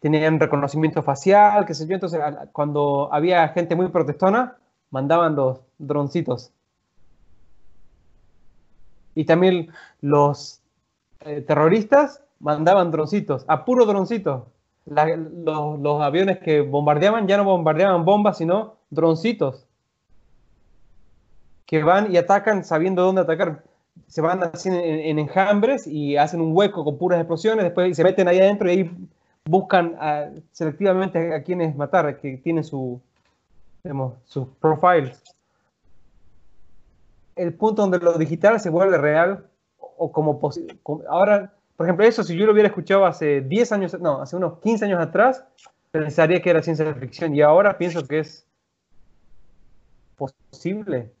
tenían 0.00 0.40
reconocimiento 0.40 1.02
facial, 1.02 1.64
qué 1.66 1.74
sé 1.74 1.86
yo. 1.86 1.94
Entonces, 1.94 2.20
cuando 2.52 3.08
había 3.12 3.48
gente 3.48 3.76
muy 3.76 3.88
protestona, 3.88 4.56
mandaban 4.96 5.36
los 5.36 5.60
droncitos. 5.76 6.52
Y 9.14 9.26
también 9.26 9.68
los 10.00 10.62
eh, 11.20 11.42
terroristas 11.42 12.22
mandaban 12.40 12.90
droncitos, 12.90 13.44
a 13.46 13.66
puro 13.66 13.84
droncito. 13.84 14.46
los, 14.86 16.02
aviones 16.02 16.38
que 16.38 16.62
bombardeaban 16.62 17.28
ya 17.28 17.36
no 17.36 17.44
bombardeaban 17.44 18.06
bombas, 18.06 18.38
sino 18.38 18.76
droncitos. 18.88 19.66
Que 21.66 21.82
van 21.82 22.10
y 22.10 22.16
atacan 22.16 22.64
sabiendo 22.64 23.02
dónde 23.02 23.20
atacar. 23.20 23.64
Se 24.06 24.22
van 24.22 24.44
así 24.44 24.70
en, 24.70 25.18
enjambres 25.18 25.86
y 25.86 26.16
hacen 26.16 26.40
un 26.40 26.56
hueco 26.56 26.84
con 26.84 26.96
puras 26.96 27.20
explosiones, 27.20 27.64
después 27.64 27.94
se 27.94 28.02
meten 28.02 28.28
ahí 28.28 28.40
adentro 28.40 28.66
y 28.68 28.72
ahí 28.72 28.90
buscan 29.44 29.94
selectivamente 30.52 31.34
a, 31.34 31.42
quienes 31.42 31.76
matar, 31.76 32.18
que 32.18 32.38
tienen 32.38 32.64
su, 32.64 33.02
sus 34.24 34.48
profiles. 34.60 35.22
El 37.34 37.54
punto 37.54 37.82
donde 37.82 37.98
lo 37.98 38.16
digital 38.16 38.60
se 38.60 38.70
vuelve 38.70 38.98
real 38.98 39.46
o 39.78 40.10
como, 40.12 40.40
ahora, 41.08 41.54
por 41.76 41.86
ejemplo, 41.86 42.06
eso 42.06 42.22
si 42.22 42.36
yo 42.36 42.46
lo 42.46 42.52
hubiera 42.52 42.68
escuchado 42.68 43.04
hace 43.04 43.40
10 43.42 43.72
años, 43.72 44.00
no, 44.00 44.22
hace 44.22 44.36
unos 44.36 44.58
15 44.60 44.86
años 44.86 45.00
atrás, 45.00 45.44
pensaría 45.90 46.40
que 46.40 46.50
era 46.50 46.62
ciencia 46.62 46.94
ficción 46.94 47.34
y 47.34 47.42
ahora 47.42 47.76
pienso 47.76 48.06
que 48.06 48.20
es 48.20 48.46
posible. 50.16 51.12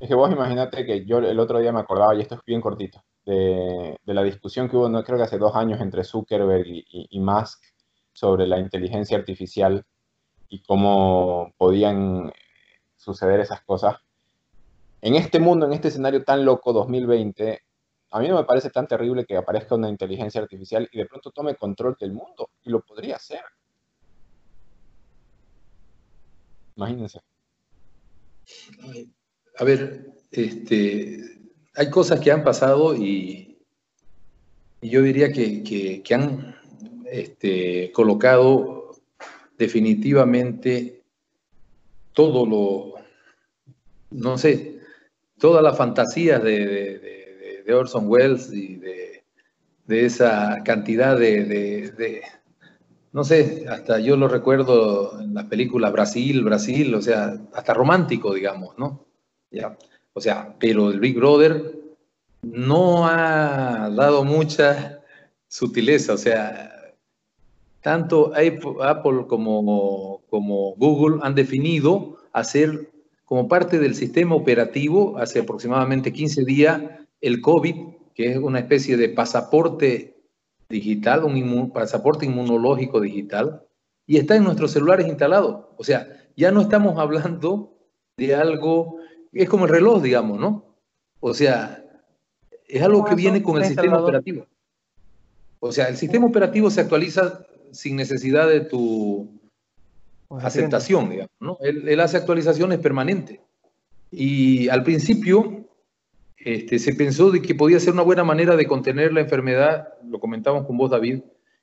Es 0.00 0.08
que 0.08 0.14
vos 0.14 0.30
imaginate 0.30 0.84
que 0.84 1.04
yo 1.04 1.18
el 1.18 1.38
otro 1.38 1.60
día 1.60 1.72
me 1.72 1.80
acordaba, 1.80 2.14
y 2.14 2.20
esto 2.20 2.34
es 2.34 2.40
bien 2.44 2.60
cortito, 2.60 3.02
de, 3.24 3.96
la 4.04 4.22
discusión 4.22 4.68
que 4.68 4.76
hubo, 4.76 4.88
no 4.88 5.04
creo 5.04 5.16
que 5.16 5.24
hace 5.24 5.38
dos 5.38 5.54
años, 5.54 5.80
entre 5.80 6.04
Zuckerberg 6.04 6.66
y 6.66 7.20
Musk 7.20 7.62
sobre 8.12 8.46
la 8.46 8.58
inteligencia 8.58 9.16
artificial 9.16 9.84
y 10.52 10.62
cómo 10.62 11.54
podían 11.56 12.30
suceder 12.94 13.40
esas 13.40 13.62
cosas 13.62 13.96
en 15.00 15.16
este 15.16 15.40
mundo, 15.40 15.64
en 15.64 15.72
este 15.72 15.88
escenario 15.88 16.22
tan 16.22 16.44
loco 16.44 16.74
2020, 16.74 17.62
a 18.10 18.20
mí 18.20 18.28
no 18.28 18.36
me 18.36 18.44
parece 18.44 18.68
tan 18.68 18.86
terrible 18.86 19.24
que 19.24 19.36
aparezca 19.36 19.74
una 19.74 19.88
inteligencia 19.88 20.42
artificial 20.42 20.86
y 20.92 20.98
de 20.98 21.06
pronto 21.06 21.30
tome 21.30 21.56
control 21.56 21.96
del 21.98 22.12
mundo. 22.12 22.50
Y 22.62 22.70
lo 22.70 22.82
podría 22.82 23.16
hacer. 23.16 23.40
Imagínense. 26.76 27.20
A 29.58 29.64
ver, 29.64 30.12
este, 30.30 31.18
hay 31.74 31.90
cosas 31.90 32.20
que 32.20 32.30
han 32.30 32.44
pasado 32.44 32.94
y, 32.94 33.58
yo 34.82 35.00
diría 35.02 35.32
que, 35.32 36.02
han 36.14 36.54
este, 37.06 37.90
colocado 37.92 38.81
definitivamente 39.58 41.02
todo 42.12 42.46
lo, 42.46 42.94
no 44.10 44.38
sé, 44.38 44.80
todas 45.38 45.62
las 45.62 45.76
fantasías 45.76 46.42
de, 46.42 47.64
Orson 47.72 48.06
Welles 48.06 48.52
y 48.52 48.76
de, 48.76 49.24
esa 49.86 50.62
cantidad 50.64 51.18
de, 51.18 52.22
no 53.12 53.24
sé, 53.24 53.66
hasta 53.68 53.98
yo 53.98 54.16
lo 54.16 54.26
recuerdo 54.26 55.20
en 55.20 55.34
las 55.34 55.44
películas 55.44 55.92
Brasil, 55.92 56.42
Brasil, 56.42 56.94
o 56.94 57.02
sea, 57.02 57.38
hasta 57.52 57.74
romántico, 57.74 58.32
digamos, 58.32 58.78
¿no? 58.78 59.04
Ya, 59.50 59.76
o 60.14 60.20
sea, 60.20 60.54
pero 60.58 60.90
el 60.90 60.98
Big 60.98 61.16
Brother 61.16 61.78
no 62.42 63.06
ha 63.06 63.90
dado 63.90 64.24
mucha 64.24 65.00
sutileza, 65.46 66.14
o 66.14 66.18
sea, 66.18 66.81
tanto 67.82 68.32
Apple 68.34 69.26
como, 69.28 70.22
como 70.30 70.74
Google 70.76 71.18
han 71.22 71.34
definido 71.34 72.16
hacer 72.32 72.90
como 73.24 73.48
parte 73.48 73.78
del 73.78 73.94
sistema 73.94 74.34
operativo 74.34 75.18
hace 75.18 75.40
aproximadamente 75.40 76.12
15 76.12 76.44
días 76.44 76.82
el 77.20 77.40
COVID, 77.40 77.74
que 78.14 78.32
es 78.32 78.38
una 78.38 78.60
especie 78.60 78.96
de 78.96 79.08
pasaporte 79.08 80.16
digital, 80.68 81.24
un 81.24 81.70
pasaporte 81.70 82.26
inmunológico 82.26 83.00
digital, 83.00 83.62
y 84.06 84.16
está 84.16 84.36
en 84.36 84.44
nuestros 84.44 84.72
celulares 84.72 85.06
instalado. 85.06 85.74
O 85.76 85.84
sea, 85.84 86.08
ya 86.36 86.50
no 86.50 86.60
estamos 86.60 86.98
hablando 86.98 87.74
de 88.16 88.34
algo, 88.34 88.96
es 89.32 89.48
como 89.48 89.64
el 89.64 89.70
reloj, 89.70 90.02
digamos, 90.02 90.38
¿no? 90.38 90.76
O 91.20 91.34
sea, 91.34 91.84
es 92.68 92.82
algo 92.82 93.04
que 93.04 93.14
viene 93.14 93.42
con 93.42 93.58
el 93.58 93.64
sistema 93.64 94.00
operativo. 94.00 94.46
O 95.60 95.72
sea, 95.72 95.88
el 95.88 95.96
sistema 95.96 96.26
operativo 96.26 96.70
se 96.70 96.80
actualiza 96.80 97.46
sin 97.72 97.96
necesidad 97.96 98.48
de 98.48 98.60
tu 98.60 99.28
aceptación, 100.40 101.10
digamos, 101.10 101.32
¿no? 101.40 101.58
Él, 101.60 101.98
hace 102.00 102.16
actualizaciones 102.16 102.78
permanentes. 102.78 103.40
Y 104.10 104.68
al 104.68 104.82
principio 104.82 105.66
este, 106.36 106.78
se 106.78 106.94
pensó 106.94 107.30
de 107.30 107.42
que 107.42 107.54
podía 107.54 107.80
ser 107.80 107.94
una 107.94 108.02
buena 108.02 108.24
manera 108.24 108.56
de 108.56 108.66
contener 108.66 109.12
la 109.12 109.20
enfermedad, 109.20 109.88
lo 110.08 110.20
comentamos 110.20 110.66
con 110.66 110.76
vos, 110.76 110.90
David, 110.90 111.20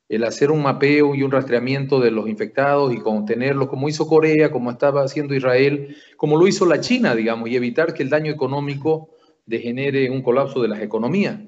el 0.08 0.24
hacer 0.24 0.50
un 0.50 0.63
mapeo 0.63 1.13
y 1.13 1.22
un 1.22 1.32
rastreamiento 1.32 2.00
de 2.00 2.10
los 2.10 2.28
infectados 2.28 2.92
y 2.94 2.98
contenerlos, 2.98 3.70
como 3.70 3.88
hizo 3.88 4.08
Corea, 4.08 4.51
como 4.51 4.72
estaba 4.72 5.04
haciendo 5.04 5.36
Israel, 5.36 5.96
como 6.18 6.36
lo 6.36 6.48
hizo 6.48 6.66
la 6.66 6.82
China, 6.82 7.13
digamos, 7.13 7.48
y 7.50 7.56
evitar 7.56 7.94
que 7.94 8.01
el 8.01 8.10
daño 8.10 8.32
económico 8.32 9.10
degenere 9.46 10.10
un 10.10 10.24
colapso 10.24 10.62
de 10.62 10.68
las 10.68 10.82
economías. 10.82 11.39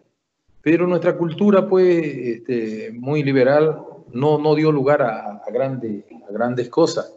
Pero 0.62 0.86
nuestra 0.86 1.18
cultura, 1.18 1.68
pues, 1.68 2.06
este, 2.06 2.92
muy 2.94 3.24
liberal, 3.24 3.84
no, 4.14 4.38
no 4.38 4.56
dio 4.56 4.72
lugar 4.72 5.02
a, 5.02 5.42
a 5.46 5.52
grandes 5.52 6.70
cosas. 6.70 7.14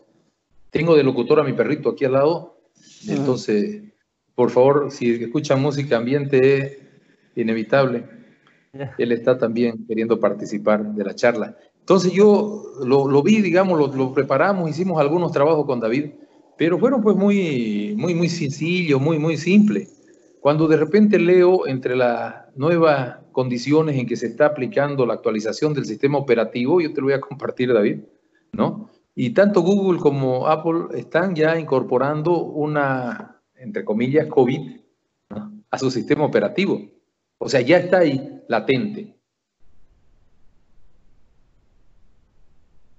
Tengo 0.70 0.96
de 0.96 1.04
locutor 1.04 1.40
a 1.40 1.44
mi 1.44 1.52
perrito 1.52 1.90
aquí 1.90 2.04
al 2.04 2.12
lado, 2.12 2.54
entonces, 3.08 3.82
por 4.34 4.50
favor, 4.50 4.90
si 4.90 5.10
escuchan 5.10 5.60
música 5.60 5.96
ambiente, 5.96 6.56
es 6.56 6.78
inevitable. 7.36 8.04
Él 8.98 9.12
está 9.12 9.38
también 9.38 9.86
queriendo 9.86 10.18
participar 10.18 10.84
de 10.94 11.04
la 11.04 11.14
charla. 11.14 11.56
Entonces 11.80 12.12
yo 12.12 12.62
lo, 12.84 13.22
vi, 13.22 13.40
digamos, 13.42 13.78
lo, 13.78 13.94
lo, 13.94 14.12
preparamos, 14.12 14.70
hicimos 14.70 15.00
algunos 15.00 15.32
trabajos 15.32 15.66
con 15.66 15.80
David, 15.80 16.12
pero 16.56 16.78
fueron 16.78 17.02
pues 17.02 17.16
muy, 17.16 17.94
muy, 17.96 18.14
muy 18.14 18.28
sencillos, 18.28 19.00
muy, 19.00 19.18
muy 19.18 19.36
simples. 19.36 19.90
Cuando 20.40 20.66
de 20.66 20.76
repente 20.76 21.18
leo 21.18 21.66
entre 21.66 21.94
las 21.94 22.34
nuevas 22.56 23.18
condiciones 23.34 23.98
en 23.98 24.06
que 24.06 24.16
se 24.16 24.28
está 24.28 24.46
aplicando 24.46 25.04
la 25.04 25.12
actualización 25.12 25.74
del 25.74 25.84
sistema 25.84 26.16
operativo, 26.16 26.80
yo 26.80 26.94
te 26.94 27.02
lo 27.02 27.08
voy 27.08 27.12
a 27.12 27.20
compartir, 27.20 27.70
David, 27.74 28.00
¿no? 28.52 28.88
Y 29.14 29.30
tanto 29.30 29.60
Google 29.60 30.00
como 30.00 30.46
Apple 30.46 30.98
están 30.98 31.34
ya 31.34 31.58
incorporando 31.58 32.38
una, 32.38 33.42
entre 33.56 33.84
comillas, 33.84 34.26
COVID 34.28 34.80
a 35.70 35.78
su 35.78 35.90
sistema 35.90 36.24
operativo. 36.24 36.80
O 37.36 37.48
sea, 37.50 37.60
ya 37.60 37.76
está 37.76 37.98
ahí 37.98 38.42
latente. 38.48 39.14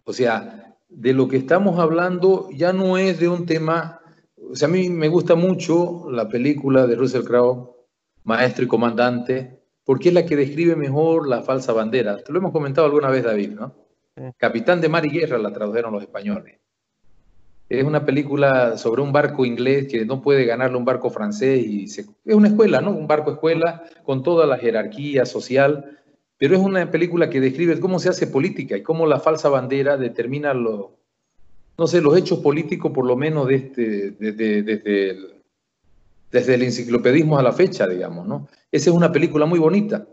O 0.03 0.13
sea, 0.13 0.77
de 0.87 1.13
lo 1.13 1.27
que 1.27 1.37
estamos 1.37 1.79
hablando 1.79 2.49
ya 2.51 2.71
no 2.71 2.97
es 2.99 3.19
de 3.19 3.27
un 3.27 3.47
tema 3.47 4.01
o 4.51 4.55
sea, 4.55 4.67
a 4.67 4.71
mí 4.71 4.89
me 4.89 5.09
gusta 5.09 5.35
mucho 5.35 6.09
la 6.09 6.29
película 6.29 6.87
de 6.87 6.95
Russell 6.95 7.23
Crowe, 7.23 7.75
Maestro 8.23 8.65
y 8.65 8.67
Comandante, 8.67 9.59
porque 9.85 10.09
es 10.09 10.15
la 10.15 10.25
que 10.25 10.35
describe 10.35 10.75
mejor 10.75 11.27
la 11.27 11.43
falsa 11.43 11.71
bandera. 11.71 12.17
Te 12.17 12.33
lo 12.33 12.39
hemos 12.39 12.51
comentado 12.51 12.87
alguna 12.87 13.09
vez, 13.09 13.23
David, 13.23 13.51
¿no? 13.51 13.73
Capitán 14.37 14.81
de 14.81 14.89
Mar 14.89 15.05
y 15.05 15.09
Guerra 15.09 15.37
la 15.37 15.53
tradujeron 15.53 15.93
los 15.93 16.01
españoles. 16.01 16.59
Es 17.69 17.83
una 17.83 18.05
película 18.05 18.77
sobre 18.77 19.01
un 19.01 19.11
barco 19.11 19.45
inglés 19.45 19.87
que 19.87 20.05
no 20.05 20.21
puede 20.21 20.45
ganarle 20.45 20.77
un 20.77 20.85
barco 20.85 21.09
francés 21.09 21.65
y 21.65 21.85
es 21.85 22.07
una 22.25 22.47
escuela, 22.47 22.81
¿no? 22.81 22.91
Un 22.91 23.07
barco 23.07 23.31
escuela 23.31 23.83
con 24.03 24.23
toda 24.23 24.45
la 24.45 24.57
jerarquía 24.57 25.25
social, 25.25 25.99
pero 26.37 26.55
es 26.55 26.61
una 26.61 26.89
película 26.91 27.29
que 27.29 27.41
describe 27.41 27.79
cómo 27.79 27.99
se 27.99 28.09
hace 28.09 28.27
política 28.27 28.77
y 28.77 28.83
cómo 28.83 29.07
la 29.07 29.19
falsa 29.19 29.49
bandera 29.49 29.97
determina 29.97 30.53
lo, 30.53 30.97
no 31.77 31.87
sé, 31.87 32.01
los 32.01 32.17
hechos 32.17 32.39
políticos, 32.39 32.91
por 32.91 33.05
lo 33.05 33.15
menos 33.15 33.47
desde, 33.47 34.11
desde, 34.11 34.63
desde, 34.63 35.09
el, 35.09 35.34
desde 36.35 36.55
el 36.55 36.63
enciclopedismo 36.63 37.39
a 37.39 37.43
la 37.43 37.53
fecha, 37.53 37.87
digamos, 37.87 38.27
¿no? 38.27 38.49
Esa 38.69 38.89
es 38.89 38.95
una 38.95 39.09
película 39.09 39.45
muy 39.45 39.57
bonita 39.57 40.05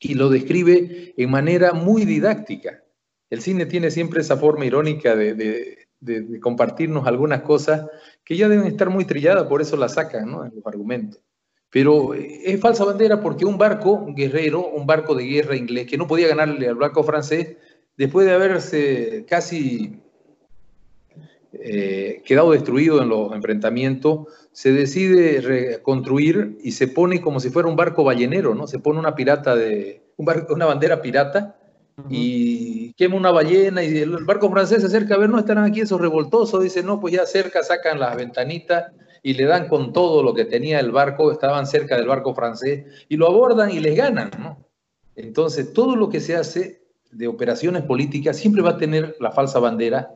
y 0.00 0.14
lo 0.14 0.28
describe 0.28 1.14
en 1.16 1.30
manera 1.30 1.72
muy 1.72 2.04
didáctica. 2.04 2.82
El 3.30 3.40
cine 3.40 3.64
tiene 3.64 3.92
siempre 3.92 4.22
esa 4.22 4.36
forma 4.36 4.66
irónica 4.66 5.14
de, 5.14 5.86
compartirnos 6.40 7.06
algunas 7.06 7.42
cosas 7.42 7.86
que 8.24 8.36
ya 8.36 8.48
deben 8.48 8.66
estar 8.66 8.90
muy 8.90 9.04
trilladas, 9.04 9.44
por 9.46 9.62
eso 9.62 9.76
la 9.76 9.88
sacan 9.88 10.32
¿no? 10.32 10.44
en 10.44 10.52
los 10.52 10.66
argumentos. 10.66 11.22
Pero 11.70 12.12
es 12.14 12.60
falsa 12.60 12.84
bandera 12.84 13.20
porque 13.20 13.44
un 13.44 13.56
barco 13.56 14.04
guerrero, 14.16 14.66
un 14.66 14.84
barco 14.84 15.14
de 15.14 15.26
guerra 15.26 15.54
inglés, 15.54 15.86
que 15.86 15.96
no 15.96 16.08
podía 16.08 16.26
ganarle 16.26 16.66
al 16.66 16.74
barco 16.74 17.04
francés, 17.04 17.56
después 17.96 18.26
de 18.26 18.32
haberse 18.32 19.24
casi 19.28 20.00
eh, 21.62 22.22
quedado 22.24 22.52
destruido 22.52 23.02
en 23.02 23.08
los 23.08 23.32
enfrentamientos, 23.32 24.26
se 24.52 24.72
decide 24.72 25.40
reconstruir 25.40 26.58
y 26.62 26.72
se 26.72 26.88
pone 26.88 27.20
como 27.20 27.40
si 27.40 27.50
fuera 27.50 27.68
un 27.68 27.76
barco 27.76 28.04
ballenero, 28.04 28.54
¿no? 28.54 28.66
Se 28.66 28.78
pone 28.78 28.98
una 28.98 29.14
pirata 29.14 29.54
de, 29.54 30.02
una 30.16 30.66
bandera 30.66 31.02
pirata 31.02 31.56
y 32.10 32.92
quema 32.94 33.16
una 33.16 33.30
ballena 33.30 33.82
y 33.82 33.98
el, 33.98 34.24
barco 34.24 34.50
francés 34.50 34.80
se 34.80 34.86
acerca 34.86 35.14
a 35.14 35.18
ver, 35.18 35.30
no 35.30 35.38
estarán 35.38 35.64
aquí 35.64 35.80
esos 35.80 36.00
revoltosos, 36.00 36.62
dice, 36.62 36.82
no, 36.82 37.00
pues 37.00 37.14
ya 37.14 37.26
cerca 37.26 37.62
sacan 37.62 37.98
las 37.98 38.16
ventanitas 38.16 38.92
y 39.22 39.34
le 39.34 39.44
dan 39.44 39.68
con 39.68 39.92
todo 39.92 40.22
lo 40.22 40.34
que 40.34 40.44
tenía 40.44 40.78
el 40.78 40.92
barco, 40.92 41.32
estaban 41.32 41.66
cerca 41.66 41.96
del 41.96 42.06
barco 42.06 42.34
francés 42.34 42.84
y 43.08 43.16
lo 43.16 43.26
abordan 43.26 43.70
y 43.70 43.80
les 43.80 43.96
ganan, 43.96 44.30
¿no? 44.38 44.64
Entonces, 45.16 45.72
todo 45.72 45.96
lo 45.96 46.10
que 46.10 46.20
se 46.20 46.36
hace 46.36 46.82
de 47.10 47.26
operaciones 47.26 47.82
políticas 47.82 48.36
siempre 48.36 48.62
va 48.62 48.70
a 48.70 48.78
tener 48.78 49.16
la 49.18 49.32
falsa 49.32 49.58
bandera 49.58 50.14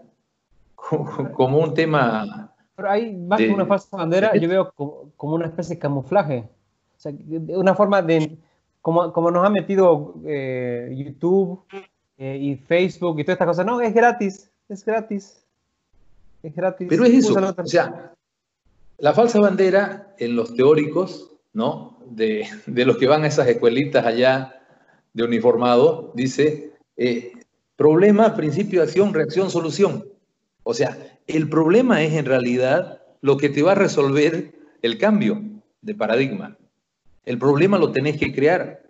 como 1.34 1.58
un 1.58 1.74
tema... 1.74 2.52
Pero 2.76 2.90
hay 2.90 3.14
más 3.14 3.38
que 3.38 3.50
una 3.50 3.66
falsa 3.66 3.96
bandera, 3.96 4.34
yo 4.36 4.48
veo 4.48 4.72
como, 4.72 5.34
una 5.34 5.46
especie 5.46 5.76
de 5.76 5.80
camuflaje. 5.80 6.48
O 6.96 7.00
sea, 7.00 7.12
una 7.48 7.74
forma 7.74 8.02
de... 8.02 8.38
Como, 8.80 9.12
como 9.12 9.30
nos 9.30 9.44
ha 9.44 9.50
metido 9.50 10.14
eh, 10.24 10.90
YouTube 10.96 11.60
eh, 12.16 12.38
y 12.40 12.56
Facebook 12.56 13.20
y 13.20 13.24
todas 13.24 13.34
estas 13.34 13.48
cosas. 13.48 13.66
No, 13.66 13.80
es 13.82 13.92
gratis, 13.92 14.50
es 14.70 14.84
gratis. 14.84 15.44
Es 16.42 16.54
gratis. 16.54 16.86
Pero 16.88 17.04
es 17.04 17.12
eso. 17.12 17.34
O 17.34 17.66
sea, 17.66 18.14
la 18.96 19.12
falsa 19.12 19.38
bandera 19.38 20.14
en 20.18 20.34
los 20.34 20.54
teóricos, 20.54 21.30
¿no? 21.52 21.98
De, 22.06 22.46
de 22.64 22.86
los 22.86 22.96
que 22.96 23.06
van 23.06 23.24
a 23.24 23.26
esas 23.26 23.48
escuelitas 23.48 24.06
allá 24.06 24.60
de 25.12 25.24
uniformado, 25.24 26.12
dice, 26.14 26.72
eh, 26.96 27.32
problema, 27.76 28.34
principio, 28.34 28.82
acción, 28.82 29.12
reacción, 29.14 29.50
solución. 29.50 30.04
O 30.62 30.74
sea, 30.74 30.96
el 31.26 31.48
problema 31.48 32.02
es 32.02 32.14
en 32.14 32.26
realidad 32.26 33.02
lo 33.20 33.36
que 33.36 33.48
te 33.48 33.62
va 33.62 33.72
a 33.72 33.76
resolver 33.76 34.52
el 34.82 34.98
cambio 34.98 35.42
de 35.82 35.94
paradigma. 35.94 36.56
El 37.24 37.38
problema 37.38 37.78
lo 37.78 37.92
tenés 37.92 38.18
que 38.18 38.32
crear. 38.32 38.82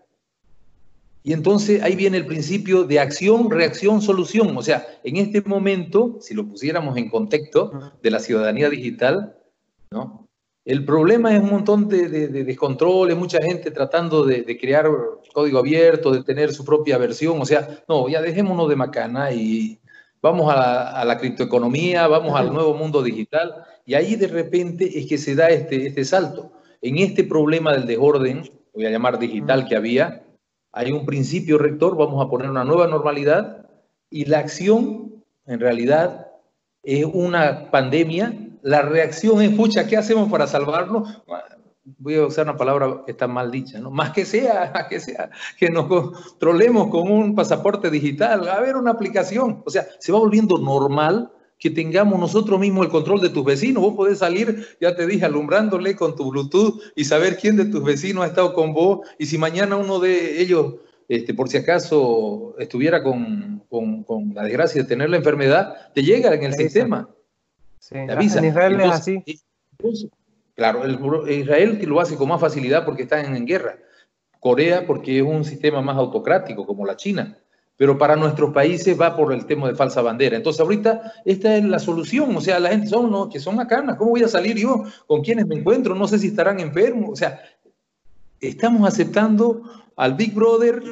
Y 1.23 1.33
entonces 1.33 1.83
ahí 1.83 1.97
viene 1.97 2.17
el 2.17 2.27
principio 2.27 2.85
de 2.85 2.99
acción, 2.99 3.51
reacción, 3.51 4.01
solución. 4.01 4.57
O 4.57 4.63
sea, 4.63 4.87
en 5.05 5.17
este 5.17 5.43
momento, 5.43 6.17
si 6.21 6.35
lo 6.35 6.47
pusiéramos 6.47 6.97
en 6.97 7.11
contexto 7.11 7.93
de 8.03 8.11
la 8.11 8.21
ciudadanía 8.21 8.71
digital, 8.71 9.37
¿no? 9.91 10.27
El 10.65 10.85
problema 10.85 11.35
es 11.35 11.41
un 11.41 11.51
montón 11.51 11.89
de, 11.89 12.09
de, 12.09 12.29
de 12.29 12.45
descontroles, 12.45 13.17
mucha 13.17 13.43
gente 13.43 13.71
tratando 13.71 14.25
de, 14.25 14.43
de, 14.43 14.59
crear 14.59 14.89
código 15.33 15.59
abierto, 15.59 16.11
de 16.11 16.23
tener 16.23 16.53
su 16.53 16.65
propia 16.65 16.99
versión. 16.99 17.41
O 17.41 17.47
sea, 17.47 17.83
no, 17.89 18.09
ya 18.09 18.21
dejémonos 18.21 18.69
de 18.69 18.77
macana 18.77 19.33
y 19.33 19.81
vamos 20.23 20.53
a 20.55 21.05
la, 21.05 21.19
criptoeconomía, 21.19 22.07
vamos 22.09 22.39
al 22.39 22.53
nuevo 22.53 22.75
mundo 22.75 23.03
digital. 23.03 23.65
Y 23.85 23.95
ahí 23.95 24.17
de 24.17 24.29
repente 24.29 24.99
es 24.99 25.07
que 25.07 25.19
se 25.19 25.35
da 25.35 25.49
este, 25.49 25.87
este 25.87 26.05
salto. 26.05 26.53
En 26.83 26.99
este 26.99 27.25
problema 27.25 27.73
del 27.73 27.87
desorden, 27.87 28.49
voy 28.75 28.87
a 28.87 28.91
llamar 28.91 29.19
digital 29.19 29.67
que 29.69 29.77
había, 29.77 30.23
hay 30.73 30.93
un 30.93 31.05
principio 31.05 31.59
rector, 31.59 31.97
vamos 31.97 32.25
a 32.25 32.29
poner 32.29 32.49
una 32.49 32.65
nueva 32.65 32.87
normalidad 32.87 33.67
y 34.09 34.25
la 34.27 34.39
acción 34.39 35.25
en 35.47 35.61
realidad 35.61 36.29
es 36.83 37.05
una 37.05 37.71
pandemia 37.71 38.33
la 38.63 38.83
reacción 38.83 39.41
es, 39.43 39.55
pucha, 39.55 39.87
¿qué 39.87 39.97
hacemos 39.97 40.31
para 40.31 40.47
salvarlo? 40.47 41.05
Voy 41.85 42.15
a 42.15 42.27
usar 42.27 42.45
una 42.45 42.57
palabra 42.57 43.03
que 43.05 43.13
está 43.13 43.27
mal 43.27 43.51
dicha, 43.51 43.79
¿no? 43.79 43.91
Más 43.91 44.11
que 44.11 44.25
sea, 44.25 44.71
más 44.75 44.87
que 44.89 45.01
sea, 45.01 45.31
que 45.59 45.71
nos 45.71 45.87
controlemos 45.87 46.89
con 46.89 47.11
un 47.11 47.35
pasaporte 47.35 47.91
digital, 47.91 48.49
a 48.49 48.61
ver 48.61 48.77
una 48.77 48.93
aplicación. 48.93 49.63
O 49.65 49.71
sea, 49.71 49.87
se 49.99 50.13
va 50.13 50.19
volviendo 50.19 50.59
normal 50.59 51.33
que 51.59 51.71
tengamos 51.71 52.19
nosotros 52.19 52.59
mismos 52.59 52.87
el 52.87 52.91
control 52.91 53.21
de 53.21 53.29
tus 53.29 53.45
vecinos. 53.45 53.83
Vos 53.83 53.95
podés 53.95 54.19
salir, 54.19 54.67
ya 54.81 54.97
te 54.97 55.07
dije, 55.07 55.27
alumbrándole 55.27 55.95
con 55.95 56.17
tu 56.17 56.31
Bluetooth 56.31 56.81
y 56.97 57.05
saber 57.05 57.37
quién 57.37 57.57
de 57.57 57.67
tus 57.67 57.85
vecinos 57.85 58.25
ha 58.25 58.29
estado 58.29 58.55
con 58.55 58.73
vos. 58.73 59.07
Y 59.19 59.27
si 59.27 59.37
mañana 59.37 59.77
uno 59.77 59.99
de 59.99 60.41
ellos, 60.41 60.77
este, 61.09 61.35
por 61.35 61.51
si 61.51 61.59
acaso 61.59 62.55
estuviera 62.59 63.03
con, 63.03 63.63
con, 63.69 64.05
con 64.05 64.33
la 64.35 64.45
desgracia 64.45 64.83
de 64.83 64.89
tener 64.89 65.11
la 65.11 65.19
enfermedad, 65.19 65.93
te 65.95 66.03
llega 66.03 66.35
en 66.35 66.45
el 66.45 66.55
sistema. 66.55 67.09
Sí, 67.79 67.97
En 67.97 68.23
Israel 68.23 68.81
es 68.81 68.91
así. 68.91 69.25
Claro, 70.55 70.85
el, 70.85 70.99
Israel 71.31 71.81
lo 71.87 72.01
hace 72.01 72.17
con 72.17 72.29
más 72.29 72.41
facilidad 72.41 72.85
porque 72.85 73.03
están 73.03 73.35
en 73.35 73.47
guerra. 73.47 73.79
Corea 74.39 74.87
porque 74.87 75.19
es 75.19 75.25
un 75.25 75.45
sistema 75.45 75.83
más 75.83 75.97
autocrático, 75.97 76.67
como 76.67 76.87
la 76.87 76.97
China. 76.97 77.39
Pero 77.77 77.97
para 77.97 78.17
nuestros 78.17 78.53
países 78.53 79.01
va 79.01 79.17
por 79.17 79.33
el 79.33 79.47
tema 79.47 79.69
de 79.69 79.75
falsa 79.75 80.03
bandera. 80.03 80.37
Entonces, 80.37 80.61
ahorita 80.61 81.15
esta 81.25 81.57
es 81.57 81.65
la 81.65 81.79
solución. 81.79 82.37
O 82.37 82.41
sea, 82.41 82.61
la 82.61 82.71
gente 82.71 82.89
son, 82.89 83.11
¿no? 83.11 83.31
que 83.31 83.41
son 83.41 83.57
macanas. 83.57 83.97
¿Cómo 83.97 84.11
voy 84.11 84.23
a 84.23 84.29
salir 84.29 84.57
yo? 84.57 84.85
¿Con 85.07 85.23
quiénes 85.23 85.47
me 85.47 85.57
encuentro? 85.57 85.95
No 85.95 86.07
sé 86.07 86.19
si 86.19 86.27
estarán 86.27 86.61
enfermos. 86.61 87.11
O 87.11 87.17
sea, 87.17 87.41
estamos 88.41 88.87
aceptando 88.87 89.63
al 89.97 90.15
Big 90.15 90.35
Brother 90.35 90.83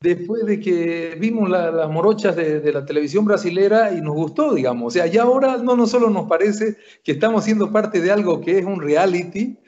después 0.00 0.46
de 0.46 0.58
que 0.60 1.16
vimos 1.18 1.48
las 1.50 1.88
morochas 1.90 2.34
de, 2.34 2.72
la 2.72 2.84
televisión 2.84 3.24
brasilera 3.24 3.92
y 3.92 4.00
nos 4.00 4.14
gustó, 4.14 4.54
digamos. 4.54 4.88
O 4.88 4.90
sea, 4.90 5.06
ya 5.06 5.22
ahora 5.22 5.58
no, 5.58 5.76
no 5.76 5.86
solo 5.86 6.08
nos 6.10 6.26
parece 6.26 6.76
que 7.04 7.12
estamos 7.12 7.44
siendo 7.44 7.70
parte 7.70 8.00
de 8.00 8.10
algo 8.10 8.40
que 8.40 8.58
es 8.58 8.64
un 8.64 8.80
reality 8.80 9.58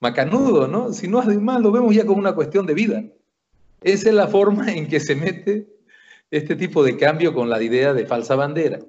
macanudo, 0.00 0.66
¿no? 0.66 0.92
Sino 0.92 1.20
además 1.20 1.60
lo 1.60 1.70
vemos 1.70 1.94
ya 1.94 2.06
como 2.06 2.18
una 2.18 2.34
cuestión 2.34 2.66
de 2.66 2.74
vida. 2.74 3.04
Esa 3.82 4.08
es 4.08 4.14
la 4.14 4.28
forma 4.28 4.72
en 4.72 4.88
que 4.88 5.00
se 5.00 5.14
mete 5.14 5.68
este 6.30 6.56
tipo 6.56 6.82
de 6.82 6.96
cambio 6.96 7.34
con 7.34 7.50
la 7.50 7.62
idea 7.62 7.92
de 7.92 8.06
falsa 8.06 8.34
bandera. 8.34 8.80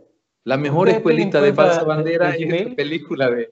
La 0.45 0.57
mejor 0.57 0.89
escuelita 0.89 1.41
de 1.41 1.53
falsa 1.53 1.83
bandera 1.83 2.29
es 2.35 2.53
esta 2.53 2.75
película 2.75 3.29
de... 3.29 3.51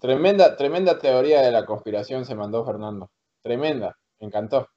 Tremenda, 0.00 0.56
tremenda 0.56 0.98
teoría 0.98 1.42
de 1.42 1.50
la 1.50 1.66
conspiración 1.66 2.24
se 2.24 2.34
mandó 2.34 2.64
Fernando. 2.64 3.10
Tremenda, 3.42 3.96
me 4.20 4.28
encantó. 4.28 4.68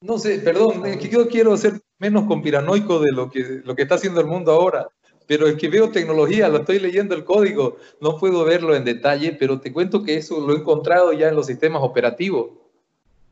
No 0.00 0.18
sé, 0.18 0.38
perdón, 0.38 0.86
es 0.86 0.98
que 0.98 1.08
yo 1.08 1.28
quiero 1.28 1.56
ser 1.56 1.80
menos 1.98 2.24
conspiranoico 2.24 3.00
de 3.00 3.12
lo 3.12 3.30
que, 3.30 3.62
lo 3.64 3.74
que 3.74 3.82
está 3.82 3.96
haciendo 3.96 4.20
el 4.20 4.26
mundo 4.26 4.52
ahora, 4.52 4.88
pero 5.26 5.46
es 5.48 5.56
que 5.56 5.68
veo 5.68 5.90
tecnología, 5.90 6.48
lo 6.48 6.58
estoy 6.58 6.78
leyendo 6.78 7.14
el 7.14 7.24
código, 7.24 7.76
no 8.00 8.16
puedo 8.16 8.44
verlo 8.44 8.74
en 8.76 8.84
detalle, 8.84 9.32
pero 9.32 9.60
te 9.60 9.72
cuento 9.72 10.02
que 10.04 10.16
eso 10.16 10.40
lo 10.40 10.54
he 10.54 10.58
encontrado 10.58 11.12
ya 11.12 11.28
en 11.28 11.34
los 11.34 11.46
sistemas 11.46 11.82
operativos. 11.82 12.50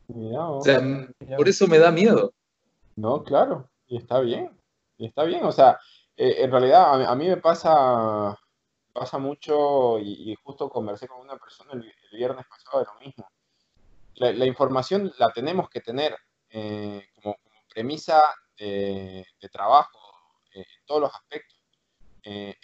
o 0.09 0.61
sea, 0.61 1.07
por 1.37 1.47
eso 1.47 1.67
me 1.67 1.79
da 1.79 1.91
miedo. 1.91 2.33
No, 2.97 3.23
claro, 3.23 3.69
y 3.87 3.97
está 3.97 4.19
bien, 4.19 4.51
y 4.97 5.07
está 5.07 5.23
bien, 5.23 5.45
o 5.45 5.51
sea, 5.51 5.79
eh, 6.17 6.35
en 6.39 6.51
realidad 6.51 7.01
a, 7.05 7.15
mí 7.15 7.27
me 7.27 7.37
pasa, 7.37 8.37
pasa 8.91 9.17
mucho, 9.17 9.99
y, 9.99 10.35
justo 10.43 10.69
conversé 10.69 11.07
con 11.07 11.21
una 11.21 11.37
persona 11.37 11.73
el, 11.73 11.91
viernes 12.11 12.45
pasado 12.47 12.79
de 12.79 12.85
lo 12.85 12.99
mismo. 13.05 13.29
la 14.15 14.45
información 14.45 15.13
la 15.17 15.31
tenemos 15.31 15.69
que 15.69 15.81
tener, 15.81 16.15
eh, 16.49 17.09
como, 17.15 17.37
premisa 17.69 18.33
de, 18.57 19.25
trabajo 19.51 19.99
eh, 20.53 20.59
en 20.59 20.85
todos 20.85 21.01
los 21.01 21.13
aspectos. 21.13 21.57
Eh, 22.23 22.55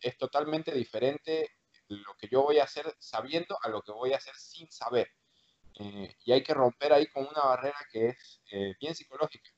es, 0.00 0.18
totalmente 0.18 0.72
diferente 0.72 1.50
lo 1.88 2.14
que 2.16 2.28
yo 2.28 2.42
voy 2.42 2.58
a 2.58 2.64
hacer 2.64 2.94
sabiendo 2.98 3.58
a 3.62 3.68
lo 3.68 3.82
que 3.82 3.92
voy 3.92 4.12
a 4.12 4.16
hacer 4.16 4.34
sin 4.36 4.70
saber. 4.70 5.08
y 6.24 6.32
hay 6.32 6.42
que 6.42 6.54
romper 6.54 6.92
ahí 6.92 7.06
con 7.08 7.26
una 7.26 7.42
barrera 7.42 7.78
que 7.90 8.08
es 8.08 8.42
bien 8.80 8.94
psicológica. 8.94 9.50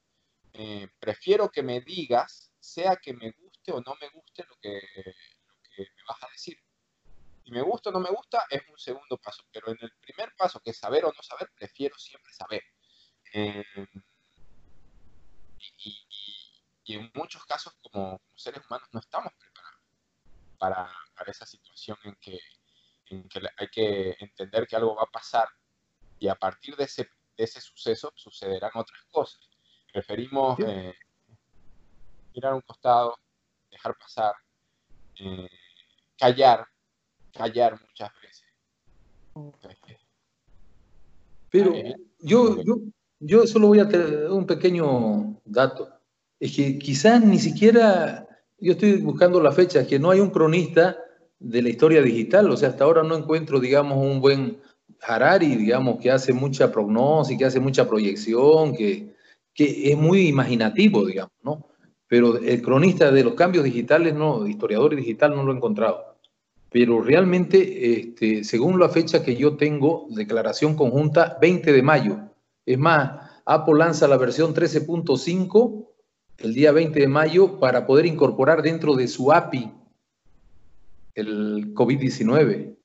prefiero 0.98 1.50
que 1.50 1.62
me 1.62 1.80
digas, 1.80 2.52
sea 2.58 2.96
que 2.96 3.12
me 3.14 3.30
guste 3.32 3.72
o 3.72 3.80
no 3.80 3.94
me 4.00 4.08
guste 4.08 4.44
lo 4.48 4.56
que, 4.60 4.80
lo 5.46 5.54
que 5.62 5.82
me 5.82 6.02
vas 6.08 6.22
a 6.22 6.28
decir. 6.32 6.58
Si 7.44 7.52
me 7.52 7.62
gusta 7.62 7.90
o 7.90 7.92
no 7.92 8.00
me 8.00 8.10
gusta 8.10 8.44
es 8.50 8.62
un 8.68 8.78
segundo 8.78 9.18
paso, 9.18 9.44
pero 9.52 9.70
en 9.70 9.78
el 9.80 9.92
primer 10.00 10.34
paso, 10.36 10.60
que 10.60 10.70
es 10.70 10.78
saber 10.78 11.04
o 11.04 11.12
no 11.12 11.22
saber, 11.22 11.50
prefiero 11.54 11.96
siempre 11.96 12.32
saber. 12.32 12.62
Eh, 13.32 13.64
y, 15.78 16.94
en 16.94 17.10
muchos 17.14 17.44
casos 17.44 17.74
como, 17.82 18.20
seres 18.34 18.62
humanos 18.66 18.88
no 18.92 19.00
estamos 19.00 19.32
preparados 19.38 19.80
para, 20.58 20.90
esa 21.26 21.44
situación 21.44 21.98
en 22.04 22.14
que, 22.16 22.38
hay 23.56 23.68
que 23.68 24.16
entender 24.20 24.66
que 24.66 24.76
algo 24.76 24.94
va 24.94 25.02
a 25.02 25.10
pasar 25.10 25.48
y 26.18 26.28
a 26.28 26.34
partir 26.34 26.76
de 26.76 26.84
ese, 26.84 27.08
ese 27.36 27.60
suceso 27.60 28.12
sucederán 28.14 28.70
otras 28.74 29.02
cosas. 29.10 29.40
Preferimos 29.92 30.58
eh, 30.60 30.94
mirar 32.34 32.52
a 32.52 32.56
un 32.56 32.62
costado, 32.62 33.18
dejar 33.70 33.96
pasar, 33.96 34.34
eh, 35.16 35.48
callar, 36.16 36.66
callar 37.32 37.80
muchas 37.80 38.12
veces. 38.20 38.46
Pero 41.50 41.72
yo, 42.20 42.62
yo, 42.62 42.76
yo 43.20 43.46
solo 43.46 43.68
voy 43.68 43.80
a 43.80 43.88
tener 43.88 44.30
un 44.30 44.46
pequeño 44.46 45.40
dato. 45.44 45.88
Es 46.38 46.54
que 46.54 46.78
quizás 46.78 47.24
ni 47.24 47.38
siquiera, 47.38 48.26
yo 48.58 48.72
estoy 48.72 48.98
buscando 48.98 49.40
la 49.40 49.52
fecha, 49.52 49.86
que 49.86 49.98
no 49.98 50.10
hay 50.10 50.20
un 50.20 50.30
cronista 50.30 50.96
de 51.38 51.62
la 51.62 51.68
historia 51.68 52.02
digital. 52.02 52.50
O 52.50 52.56
sea, 52.56 52.70
hasta 52.70 52.84
ahora 52.84 53.02
no 53.02 53.16
encuentro, 53.16 53.60
digamos, 53.60 53.98
un 53.98 54.20
buen 54.20 54.58
Harari, 55.02 55.56
digamos, 55.56 56.00
que 56.00 56.10
hace 56.10 56.32
mucha 56.32 56.70
prognosis, 56.70 57.38
que 57.38 57.44
hace 57.44 57.60
mucha 57.60 57.88
proyección, 57.88 58.74
que, 58.74 59.14
que 59.54 59.92
es 59.92 59.96
muy 59.96 60.28
imaginativo, 60.28 61.04
digamos, 61.04 61.32
¿no? 61.42 61.66
pero 62.08 62.38
el 62.38 62.62
cronista 62.62 63.10
de 63.10 63.24
los 63.24 63.34
cambios 63.34 63.64
digitales, 63.64 64.14
no, 64.14 64.46
historiador 64.46 64.94
digital, 64.94 65.34
no 65.34 65.42
lo 65.42 65.52
he 65.52 65.56
encontrado. 65.56 66.16
Pero 66.70 67.00
realmente, 67.00 67.98
este, 67.98 68.44
según 68.44 68.78
la 68.78 68.88
fecha 68.88 69.24
que 69.24 69.36
yo 69.36 69.56
tengo, 69.56 70.06
declaración 70.10 70.76
conjunta, 70.76 71.38
20 71.40 71.72
de 71.72 71.82
mayo. 71.82 72.18
Es 72.66 72.78
más, 72.78 73.30
Apple 73.44 73.78
lanza 73.78 74.08
la 74.08 74.16
versión 74.16 74.52
13.5 74.52 75.86
el 76.38 76.52
día 76.52 76.72
20 76.72 77.00
de 77.00 77.08
mayo 77.08 77.60
para 77.60 77.86
poder 77.86 78.06
incorporar 78.06 78.60
dentro 78.60 78.94
de 78.94 79.08
su 79.08 79.32
API 79.32 79.72
el 81.14 81.72
COVID-19. 81.72 82.76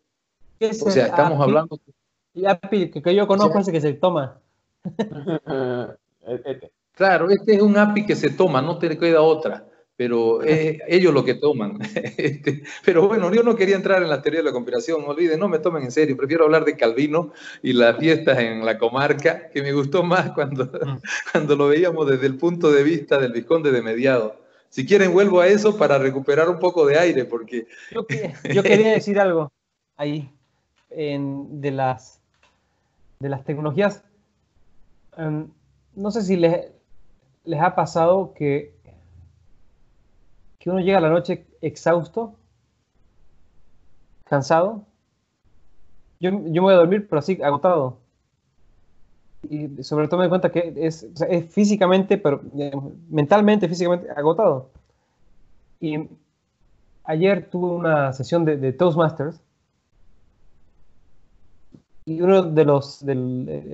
O 0.86 0.92
sea, 0.92 1.08
estamos 1.08 1.42
hablando... 1.42 1.80
El 2.34 2.48
API 2.48 2.92
que 2.92 3.16
yo 3.16 3.28
conozco 3.28 3.60
es 3.60 3.68
el 3.68 3.74
que 3.74 3.82
se 3.82 3.94
toma. 3.94 4.40
claro, 6.94 7.30
este 7.30 7.56
es 7.56 7.62
un 7.62 7.76
API 7.78 8.06
que 8.06 8.16
se 8.16 8.30
toma, 8.30 8.62
no 8.62 8.78
te 8.78 8.98
queda 8.98 9.22
otra 9.22 9.71
pero 10.02 10.42
es 10.42 10.80
ellos 10.88 11.14
lo 11.14 11.24
que 11.24 11.36
toman. 11.36 11.78
Este, 12.18 12.64
pero 12.84 13.08
bueno, 13.08 13.32
yo 13.32 13.44
no 13.44 13.56
quería 13.56 13.76
entrar 13.76 14.02
en 14.02 14.10
la 14.10 14.20
teoría 14.20 14.40
de 14.40 14.46
la 14.46 14.52
conspiración, 14.52 15.04
olviden, 15.06 15.40
no 15.40 15.48
me 15.48 15.60
tomen 15.60 15.84
en 15.84 15.92
serio, 15.92 16.18
prefiero 16.18 16.46
hablar 16.46 16.66
de 16.66 16.76
Calvino 16.76 17.34
y 17.62 17.74
las 17.74 17.98
fiestas 17.98 18.40
en 18.40 18.66
la 18.66 18.80
comarca, 18.80 19.50
que 19.50 19.62
me 19.62 19.72
gustó 19.74 20.02
más 20.02 20.32
cuando, 20.32 20.66
mm. 20.66 21.02
cuando 21.32 21.56
lo 21.56 21.68
veíamos 21.68 22.10
desde 22.10 22.26
el 22.26 22.36
punto 22.36 22.72
de 22.72 22.82
vista 22.82 23.20
del 23.20 23.32
Vizconde 23.32 23.72
de 23.72 23.84
Mediado. 23.84 24.42
Si 24.70 24.88
quieren, 24.88 25.14
vuelvo 25.14 25.40
a 25.40 25.48
eso 25.48 25.78
para 25.78 26.00
recuperar 26.00 26.50
un 26.50 26.58
poco 26.58 26.88
de 26.88 26.98
aire, 26.98 27.26
porque... 27.26 27.68
Yo, 27.92 28.64
quería 28.64 28.92
decir 28.94 29.20
algo 29.20 29.52
ahí, 29.98 30.32
de, 30.90 31.72
las, 31.72 32.20
de 33.20 33.30
las 33.30 33.44
tecnologías. 33.44 34.04
Em, 35.16 35.48
no 35.94 36.10
sé 36.10 36.24
si 36.24 36.38
les, 36.38 36.72
les 37.44 37.62
ha 37.62 37.76
pasado 37.76 38.34
que 38.34 38.81
que 40.62 40.70
uno 40.70 40.80
llega 40.80 41.00
a 41.00 41.02
la 41.02 41.10
noche 41.10 41.48
exhausto, 41.60 42.36
cansado. 44.26 44.86
Yo, 46.20 46.32
me 46.32 46.60
voy 46.60 46.74
a 46.74 46.78
dormir, 46.78 47.08
pero 47.10 47.18
así 47.18 47.42
agotado. 47.42 47.98
Y 49.50 49.84
sobre 49.84 50.08
todo 50.08 50.20
me 50.20 50.26
doy 50.26 50.30
cuenta 50.30 50.52
que 50.52 50.72
es, 50.78 51.08
físicamente, 51.50 52.20
pero 52.20 52.42
mentalmente, 53.10 53.68
físicamente 53.68 54.12
agotado. 54.12 54.70
Y 55.80 56.08
ayer 57.06 57.50
tuve 57.50 57.72
una 57.72 58.14
sesión 58.14 58.46
de, 58.46 58.72
Toastmasters 58.72 59.42
y 62.06 62.22
uno 62.22 62.44
de 62.44 62.66
los, 62.66 63.04
de 63.04 63.16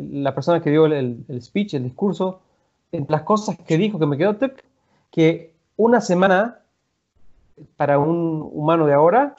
la 0.09 0.33
persona 0.33 0.61
que 0.61 0.69
dio 0.69 0.85
el, 0.85 1.25
el, 1.27 1.41
speech, 1.41 1.73
el 1.73 1.83
discurso, 1.83 2.39
entre 2.93 3.11
las 3.11 3.23
cosas 3.23 3.57
que 3.57 3.77
dijo 3.77 3.99
que 3.99 4.05
me 4.05 4.17
quedó 4.17 4.37
que 5.11 5.53
una 5.75 5.99
semana 5.99 6.61
para 7.75 7.99
un 7.99 8.49
humano 8.53 8.85
de 8.85 8.93
ahora, 8.93 9.35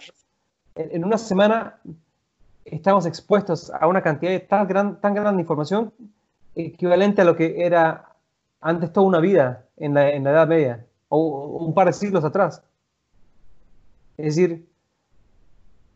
en 0.74 1.04
una 1.04 1.18
semana 1.18 1.78
estamos 2.64 3.06
expuestos 3.06 3.70
a 3.70 3.86
una 3.86 4.02
cantidad 4.02 4.32
de 4.32 4.40
tan, 4.40 4.66
gran, 4.66 5.00
tan 5.00 5.14
grande 5.14 5.42
información 5.42 5.92
equivalente 6.54 7.22
a 7.22 7.24
lo 7.24 7.36
que 7.36 7.64
era 7.64 8.16
antes 8.60 8.92
toda 8.92 9.06
una 9.06 9.20
vida 9.20 9.64
en 9.76 9.94
la, 9.94 10.10
en 10.10 10.24
la 10.24 10.30
Edad 10.30 10.48
Media 10.48 10.86
o 11.08 11.58
un 11.58 11.74
par 11.74 11.86
de 11.86 11.92
siglos 11.92 12.24
atrás. 12.24 12.62
Es 14.16 14.36
decir, 14.36 14.68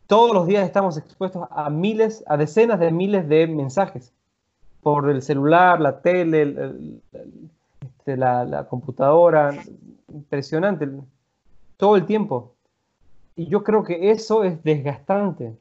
todos 0.07 0.33
los 0.33 0.47
días 0.47 0.65
estamos 0.65 0.97
expuestos 0.97 1.47
a 1.51 1.69
miles, 1.69 2.23
a 2.27 2.37
decenas 2.37 2.79
de 2.79 2.91
miles 2.91 3.27
de 3.27 3.47
mensajes 3.47 4.13
por 4.81 5.09
el 5.09 5.21
celular, 5.21 5.79
la 5.79 6.01
tele, 6.01 6.55
este, 7.81 8.17
la, 8.17 8.45
la, 8.45 8.65
computadora. 8.65 9.53
Impresionante 10.13 10.87
todo 11.77 11.95
el 11.95 12.05
tiempo. 12.05 12.53
Y 13.35 13.47
yo 13.47 13.63
creo 13.63 13.83
que 13.83 14.11
eso 14.11 14.43
es 14.43 14.63
desgastante. 14.63 15.57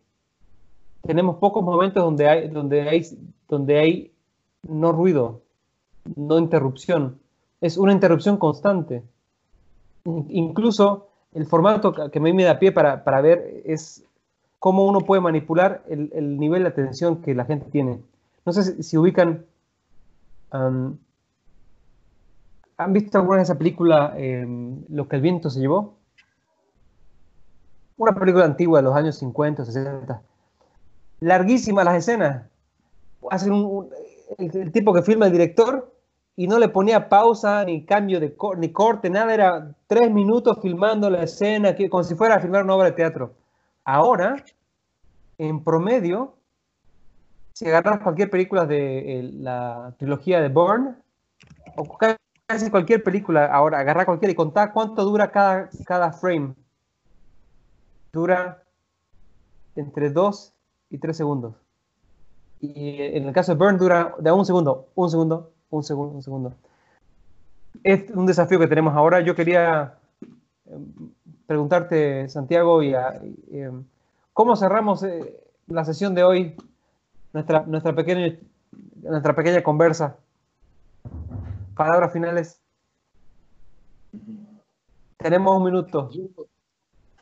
Tenemos 1.03 1.37
pocos 1.37 1.65
momentos 1.65 2.03
donde 2.03 2.29
hay, 2.29 2.49
donde 2.49 2.89
hay, 2.89 3.07
donde 3.49 3.79
hay 3.79 4.13
no 4.63 4.93
ruido, 4.93 5.43
no 6.17 6.39
interrupción. 6.39 7.19
Es 7.61 7.77
una 7.77 7.93
interrupción 7.93 8.37
constante. 8.37 9.03
Incluso 10.05 11.09
el 11.35 11.47
formato 11.47 11.93
que 12.11 12.19
a 12.19 12.23
mí 12.23 12.33
me 12.33 12.45
da 12.45 12.59
pie 12.59 12.73
para, 12.73 13.05
para 13.05 13.21
ver 13.21 13.63
es 13.65 14.05
cómo 14.59 14.85
uno 14.85 15.01
puede 15.01 15.21
manipular 15.21 15.83
el, 15.89 16.11
el, 16.15 16.39
nivel 16.39 16.63
de 16.63 16.69
atención 16.69 17.23
que 17.23 17.35
la 17.35 17.45
gente 17.45 17.71
tiene. 17.71 18.01
No 18.45 18.53
sé 18.53 18.83
si, 18.83 18.97
ubican... 18.97 19.45
¿Han 20.51 20.99
visto 22.93 23.19
alguna 23.19 23.39
vez 23.39 23.49
esa 23.49 23.59
película 23.59 24.13
em, 24.17 24.85
Lo 24.89 25.09
que 25.09 25.17
el 25.17 25.23
viento 25.23 25.51
se 25.51 25.61
llevó? 25.61 25.95
Una 28.03 28.15
película 28.15 28.45
antigua 28.45 28.81
de 28.81 28.83
los 28.83 28.97
años 28.97 29.17
50, 29.19 29.65
60. 29.65 30.23
Larguísimas 31.21 31.85
las 31.85 31.97
escenas. 31.99 32.47
Hacen 33.31 33.53
un, 33.53 33.89
el, 34.39 34.73
tipo 34.73 34.93
que 34.93 35.03
filma 35.03 35.27
el 35.27 35.33
director 35.33 35.95
y 36.35 36.49
no 36.49 36.59
le 36.59 36.69
ponía 36.69 37.09
pausa, 37.09 37.65
ni 37.65 37.85
cambio 37.85 38.19
de 38.19 38.37
ni 38.59 38.73
corte, 38.73 39.09
nada. 39.09 39.33
Era 39.33 39.75
tres 39.87 40.11
minutos 40.11 40.59
filmando 40.61 41.09
la 41.11 41.23
escena, 41.23 41.77
que, 41.77 41.89
como 41.89 42.03
si 42.03 42.17
fuera 42.17 42.37
a 42.37 42.41
filmar 42.41 42.65
una 42.65 42.75
obra 42.75 42.87
de 42.87 42.93
teatro. 42.93 43.35
Ahora, 43.85 44.45
en 45.39 45.63
promedio, 45.63 46.35
si 47.53 47.69
agarras 47.69 48.01
cualquier 48.01 48.31
película 48.31 48.67
de 48.67 49.31
la 49.35 49.95
trilogía 49.97 50.41
de 50.41 50.49
Bourne, 50.49 50.95
o 51.77 51.99
casi 52.49 52.69
cualquier 52.69 53.05
película 53.05 53.47
ahora, 53.47 53.79
agarra 53.79 54.05
cualquiera 54.05 54.33
y 54.33 54.37
contá 54.37 54.73
cuánto 54.73 55.05
dura 55.05 55.31
cada, 55.31 55.69
cada 55.87 56.13
frame 56.13 56.55
dura 58.13 58.63
entre 59.75 60.11
2 60.11 60.53
y 60.91 60.99
3 60.99 61.17
segundos. 61.17 61.55
Y 62.61 63.01
en 63.01 63.27
el 63.27 63.33
caso 63.33 63.53
de 63.53 63.59
Burn 63.59 63.79
dura 63.79 64.15
de 64.19 64.31
un 64.31 64.45
segundo, 64.45 64.89
un 64.95 65.11
segundo, 65.11 65.51
un 65.71 65.83
segundo, 65.83 66.15
un 66.17 66.23
segundo. 66.23 66.55
Es 67.83 68.11
un 68.11 68.27
desafío 68.27 68.59
que 68.59 68.69
tenemos 68.69 68.95
ahora. 68.95 69.21
Yo 69.21 69.35
quería 69.35 69.99
em, 70.67 71.11
preguntarte, 71.47 72.29
Santiago, 72.29 72.83
y, 72.83 72.95
em, 73.51 73.85
¿cómo 74.33 74.57
cerramos 74.57 75.03
eh, 75.03 75.41
la 75.67 75.85
sesión 75.85 76.15
de 76.15 76.23
hoy, 76.23 76.57
nuestra, 77.33 77.65
nuestra, 77.67 77.95
pequeña, 77.95 78.37
nuestra 79.03 79.35
pequeña 79.35 79.63
conversa? 79.63 80.17
Palabras 81.75 82.13
finales. 82.13 82.61
Tenemos 85.17 85.57
un 85.57 85.65
minuto. 85.65 86.11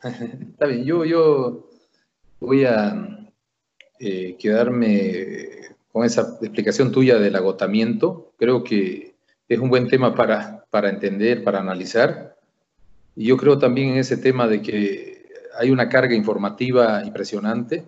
Está 0.03 0.65
bien, 0.65 0.83
yo, 0.83 1.05
yo 1.05 1.69
voy 2.39 2.65
a 2.65 3.29
eh, 3.99 4.35
quedarme 4.39 5.47
con 5.91 6.05
esa 6.05 6.37
explicación 6.41 6.91
tuya 6.91 7.19
del 7.19 7.35
agotamiento. 7.35 8.31
Creo 8.37 8.63
que 8.63 9.13
es 9.47 9.59
un 9.59 9.69
buen 9.69 9.87
tema 9.87 10.15
para, 10.15 10.65
para 10.69 10.89
entender, 10.89 11.43
para 11.43 11.59
analizar. 11.59 12.35
Y 13.15 13.25
yo 13.25 13.37
creo 13.37 13.59
también 13.59 13.89
en 13.89 13.97
ese 13.97 14.17
tema 14.17 14.47
de 14.47 14.61
que 14.61 15.29
hay 15.57 15.69
una 15.69 15.89
carga 15.89 16.15
informativa 16.15 17.03
impresionante. 17.05 17.83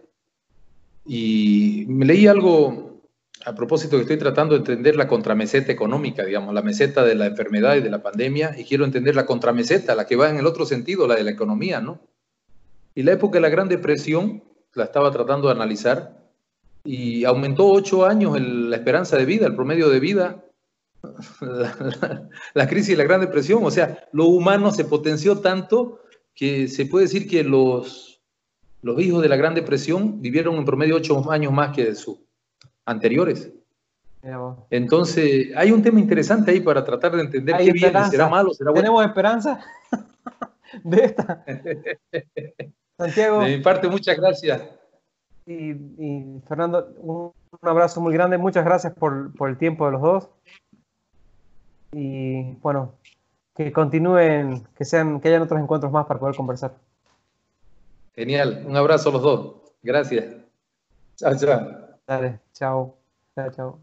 Y 1.06 1.86
me 1.88 2.06
leí 2.06 2.28
algo 2.28 2.93
a 3.46 3.56
propósito 3.56 3.98
que 3.98 4.04
estoy 4.04 4.18
tratando 4.18 4.54
de 4.56 4.60
entender 4.60 4.96
la 4.96 5.08
contrameseta 5.08 5.72
económica, 5.72 6.24
digamos, 6.24 6.54
la 6.54 6.62
meseta 6.62 7.04
de 7.04 7.16
la 7.16 7.26
enfermedad 7.26 7.76
y 7.76 7.82
de 7.82 7.90
la 7.90 8.02
pandemia, 8.02 8.56
y 8.58 8.64
quiero 8.64 8.86
entender 8.86 9.16
la 9.16 9.26
contrameseta, 9.26 9.96
la 9.96 10.06
que 10.06 10.16
va 10.16 10.30
en 10.30 10.38
el 10.38 10.46
otro 10.46 10.66
sentido, 10.66 11.08
la 11.08 11.16
de 11.16 11.24
la 11.24 11.32
economía, 11.32 11.82
¿no? 11.82 12.00
Y 12.96 13.04
la 13.04 13.14
época 13.14 13.38
de 13.38 13.42
la 13.42 13.50
Gran 13.50 13.68
Depresión, 13.68 14.44
la 14.74 14.86
estaba 14.86 15.12
tratando 15.12 15.48
de 15.48 15.54
analizar, 15.54 16.24
y 16.86 17.24
aumentó 17.26 17.68
ocho 17.68 18.06
años 18.06 18.40
la 18.40 18.76
esperanza 18.76 19.18
de 19.18 19.26
vida, 19.26 19.46
el 19.46 19.56
promedio 19.56 19.90
de 19.90 20.00
vida, 20.00 20.44
la, 22.54 22.68
crisis 22.68 22.90
de 22.90 22.98
la 22.98 23.04
Gran 23.04 23.22
Depresión, 23.22 23.64
o 23.64 23.72
sea, 23.72 24.08
lo 24.14 24.26
humano 24.26 24.72
se 24.72 24.86
potenció 24.86 25.40
tanto 25.40 26.00
que 26.34 26.68
se 26.68 26.86
puede 26.86 27.06
decir 27.06 27.28
que 27.28 27.44
los, 27.44 28.22
los 28.82 29.00
hijos 29.02 29.22
de 29.22 29.30
la 29.30 29.36
Gran 29.36 29.54
Depresión 29.54 30.22
vivieron 30.22 30.56
en 30.56 30.66
promedio 30.66 30.96
ocho 30.96 31.30
años 31.32 31.52
más 31.52 31.76
que 31.76 31.94
sus 31.94 32.18
anteriores. 32.86 33.52
Entonces, 34.70 35.50
hay 35.56 35.72
un 35.72 35.84
tema 35.84 36.00
interesante 36.00 36.52
ahí 36.52 36.62
para 36.62 36.84
tratar 36.84 37.16
de 37.16 37.24
entender 37.24 37.58
qué 37.58 37.72
viene, 37.74 38.06
será 38.10 38.30
malo, 38.30 38.54
será 38.54 38.72
bueno. 38.72 38.84
¿Tenemos 38.84 39.06
esperanza 39.06 39.60
de 40.84 41.04
esta? 41.04 41.44
Santiago. 42.98 43.42
De 43.42 43.58
mi 43.58 43.64
parte, 43.64 43.90
muchas 43.90 44.18
gracias. 44.18 44.62
Y, 45.46 45.74
Fernando, 46.48 46.88
un, 47.00 47.34
abrazo 47.62 48.00
muy 48.00 48.14
grande. 48.14 48.38
Muchas 48.38 48.64
gracias 48.64 48.94
por, 48.94 49.34
el 49.48 49.58
tiempo 49.58 49.86
de 49.86 49.92
los 49.92 50.02
dos. 50.02 50.30
Y 51.92 52.54
bueno, 52.62 52.94
que 53.56 53.74
continúen, 53.74 54.66
que 54.76 54.86
sean, 54.86 55.20
que 55.20 55.28
hayan 55.28 55.42
otros 55.42 55.60
encuentros 55.60 55.92
más 55.92 56.06
para 56.06 56.20
poder 56.20 56.36
conversar. 56.36 56.76
Genial, 58.16 58.64
un 58.66 58.78
abrazo 58.78 59.10
a 59.10 59.14
los 59.14 59.22
dos. 59.22 59.56
Gracias. 59.82 60.26
Chao, 61.18 61.36
chao. 61.36 61.83
Dale, 62.08 62.40
chao. 62.54 62.98
Chao, 63.36 63.50
chao. 63.52 63.83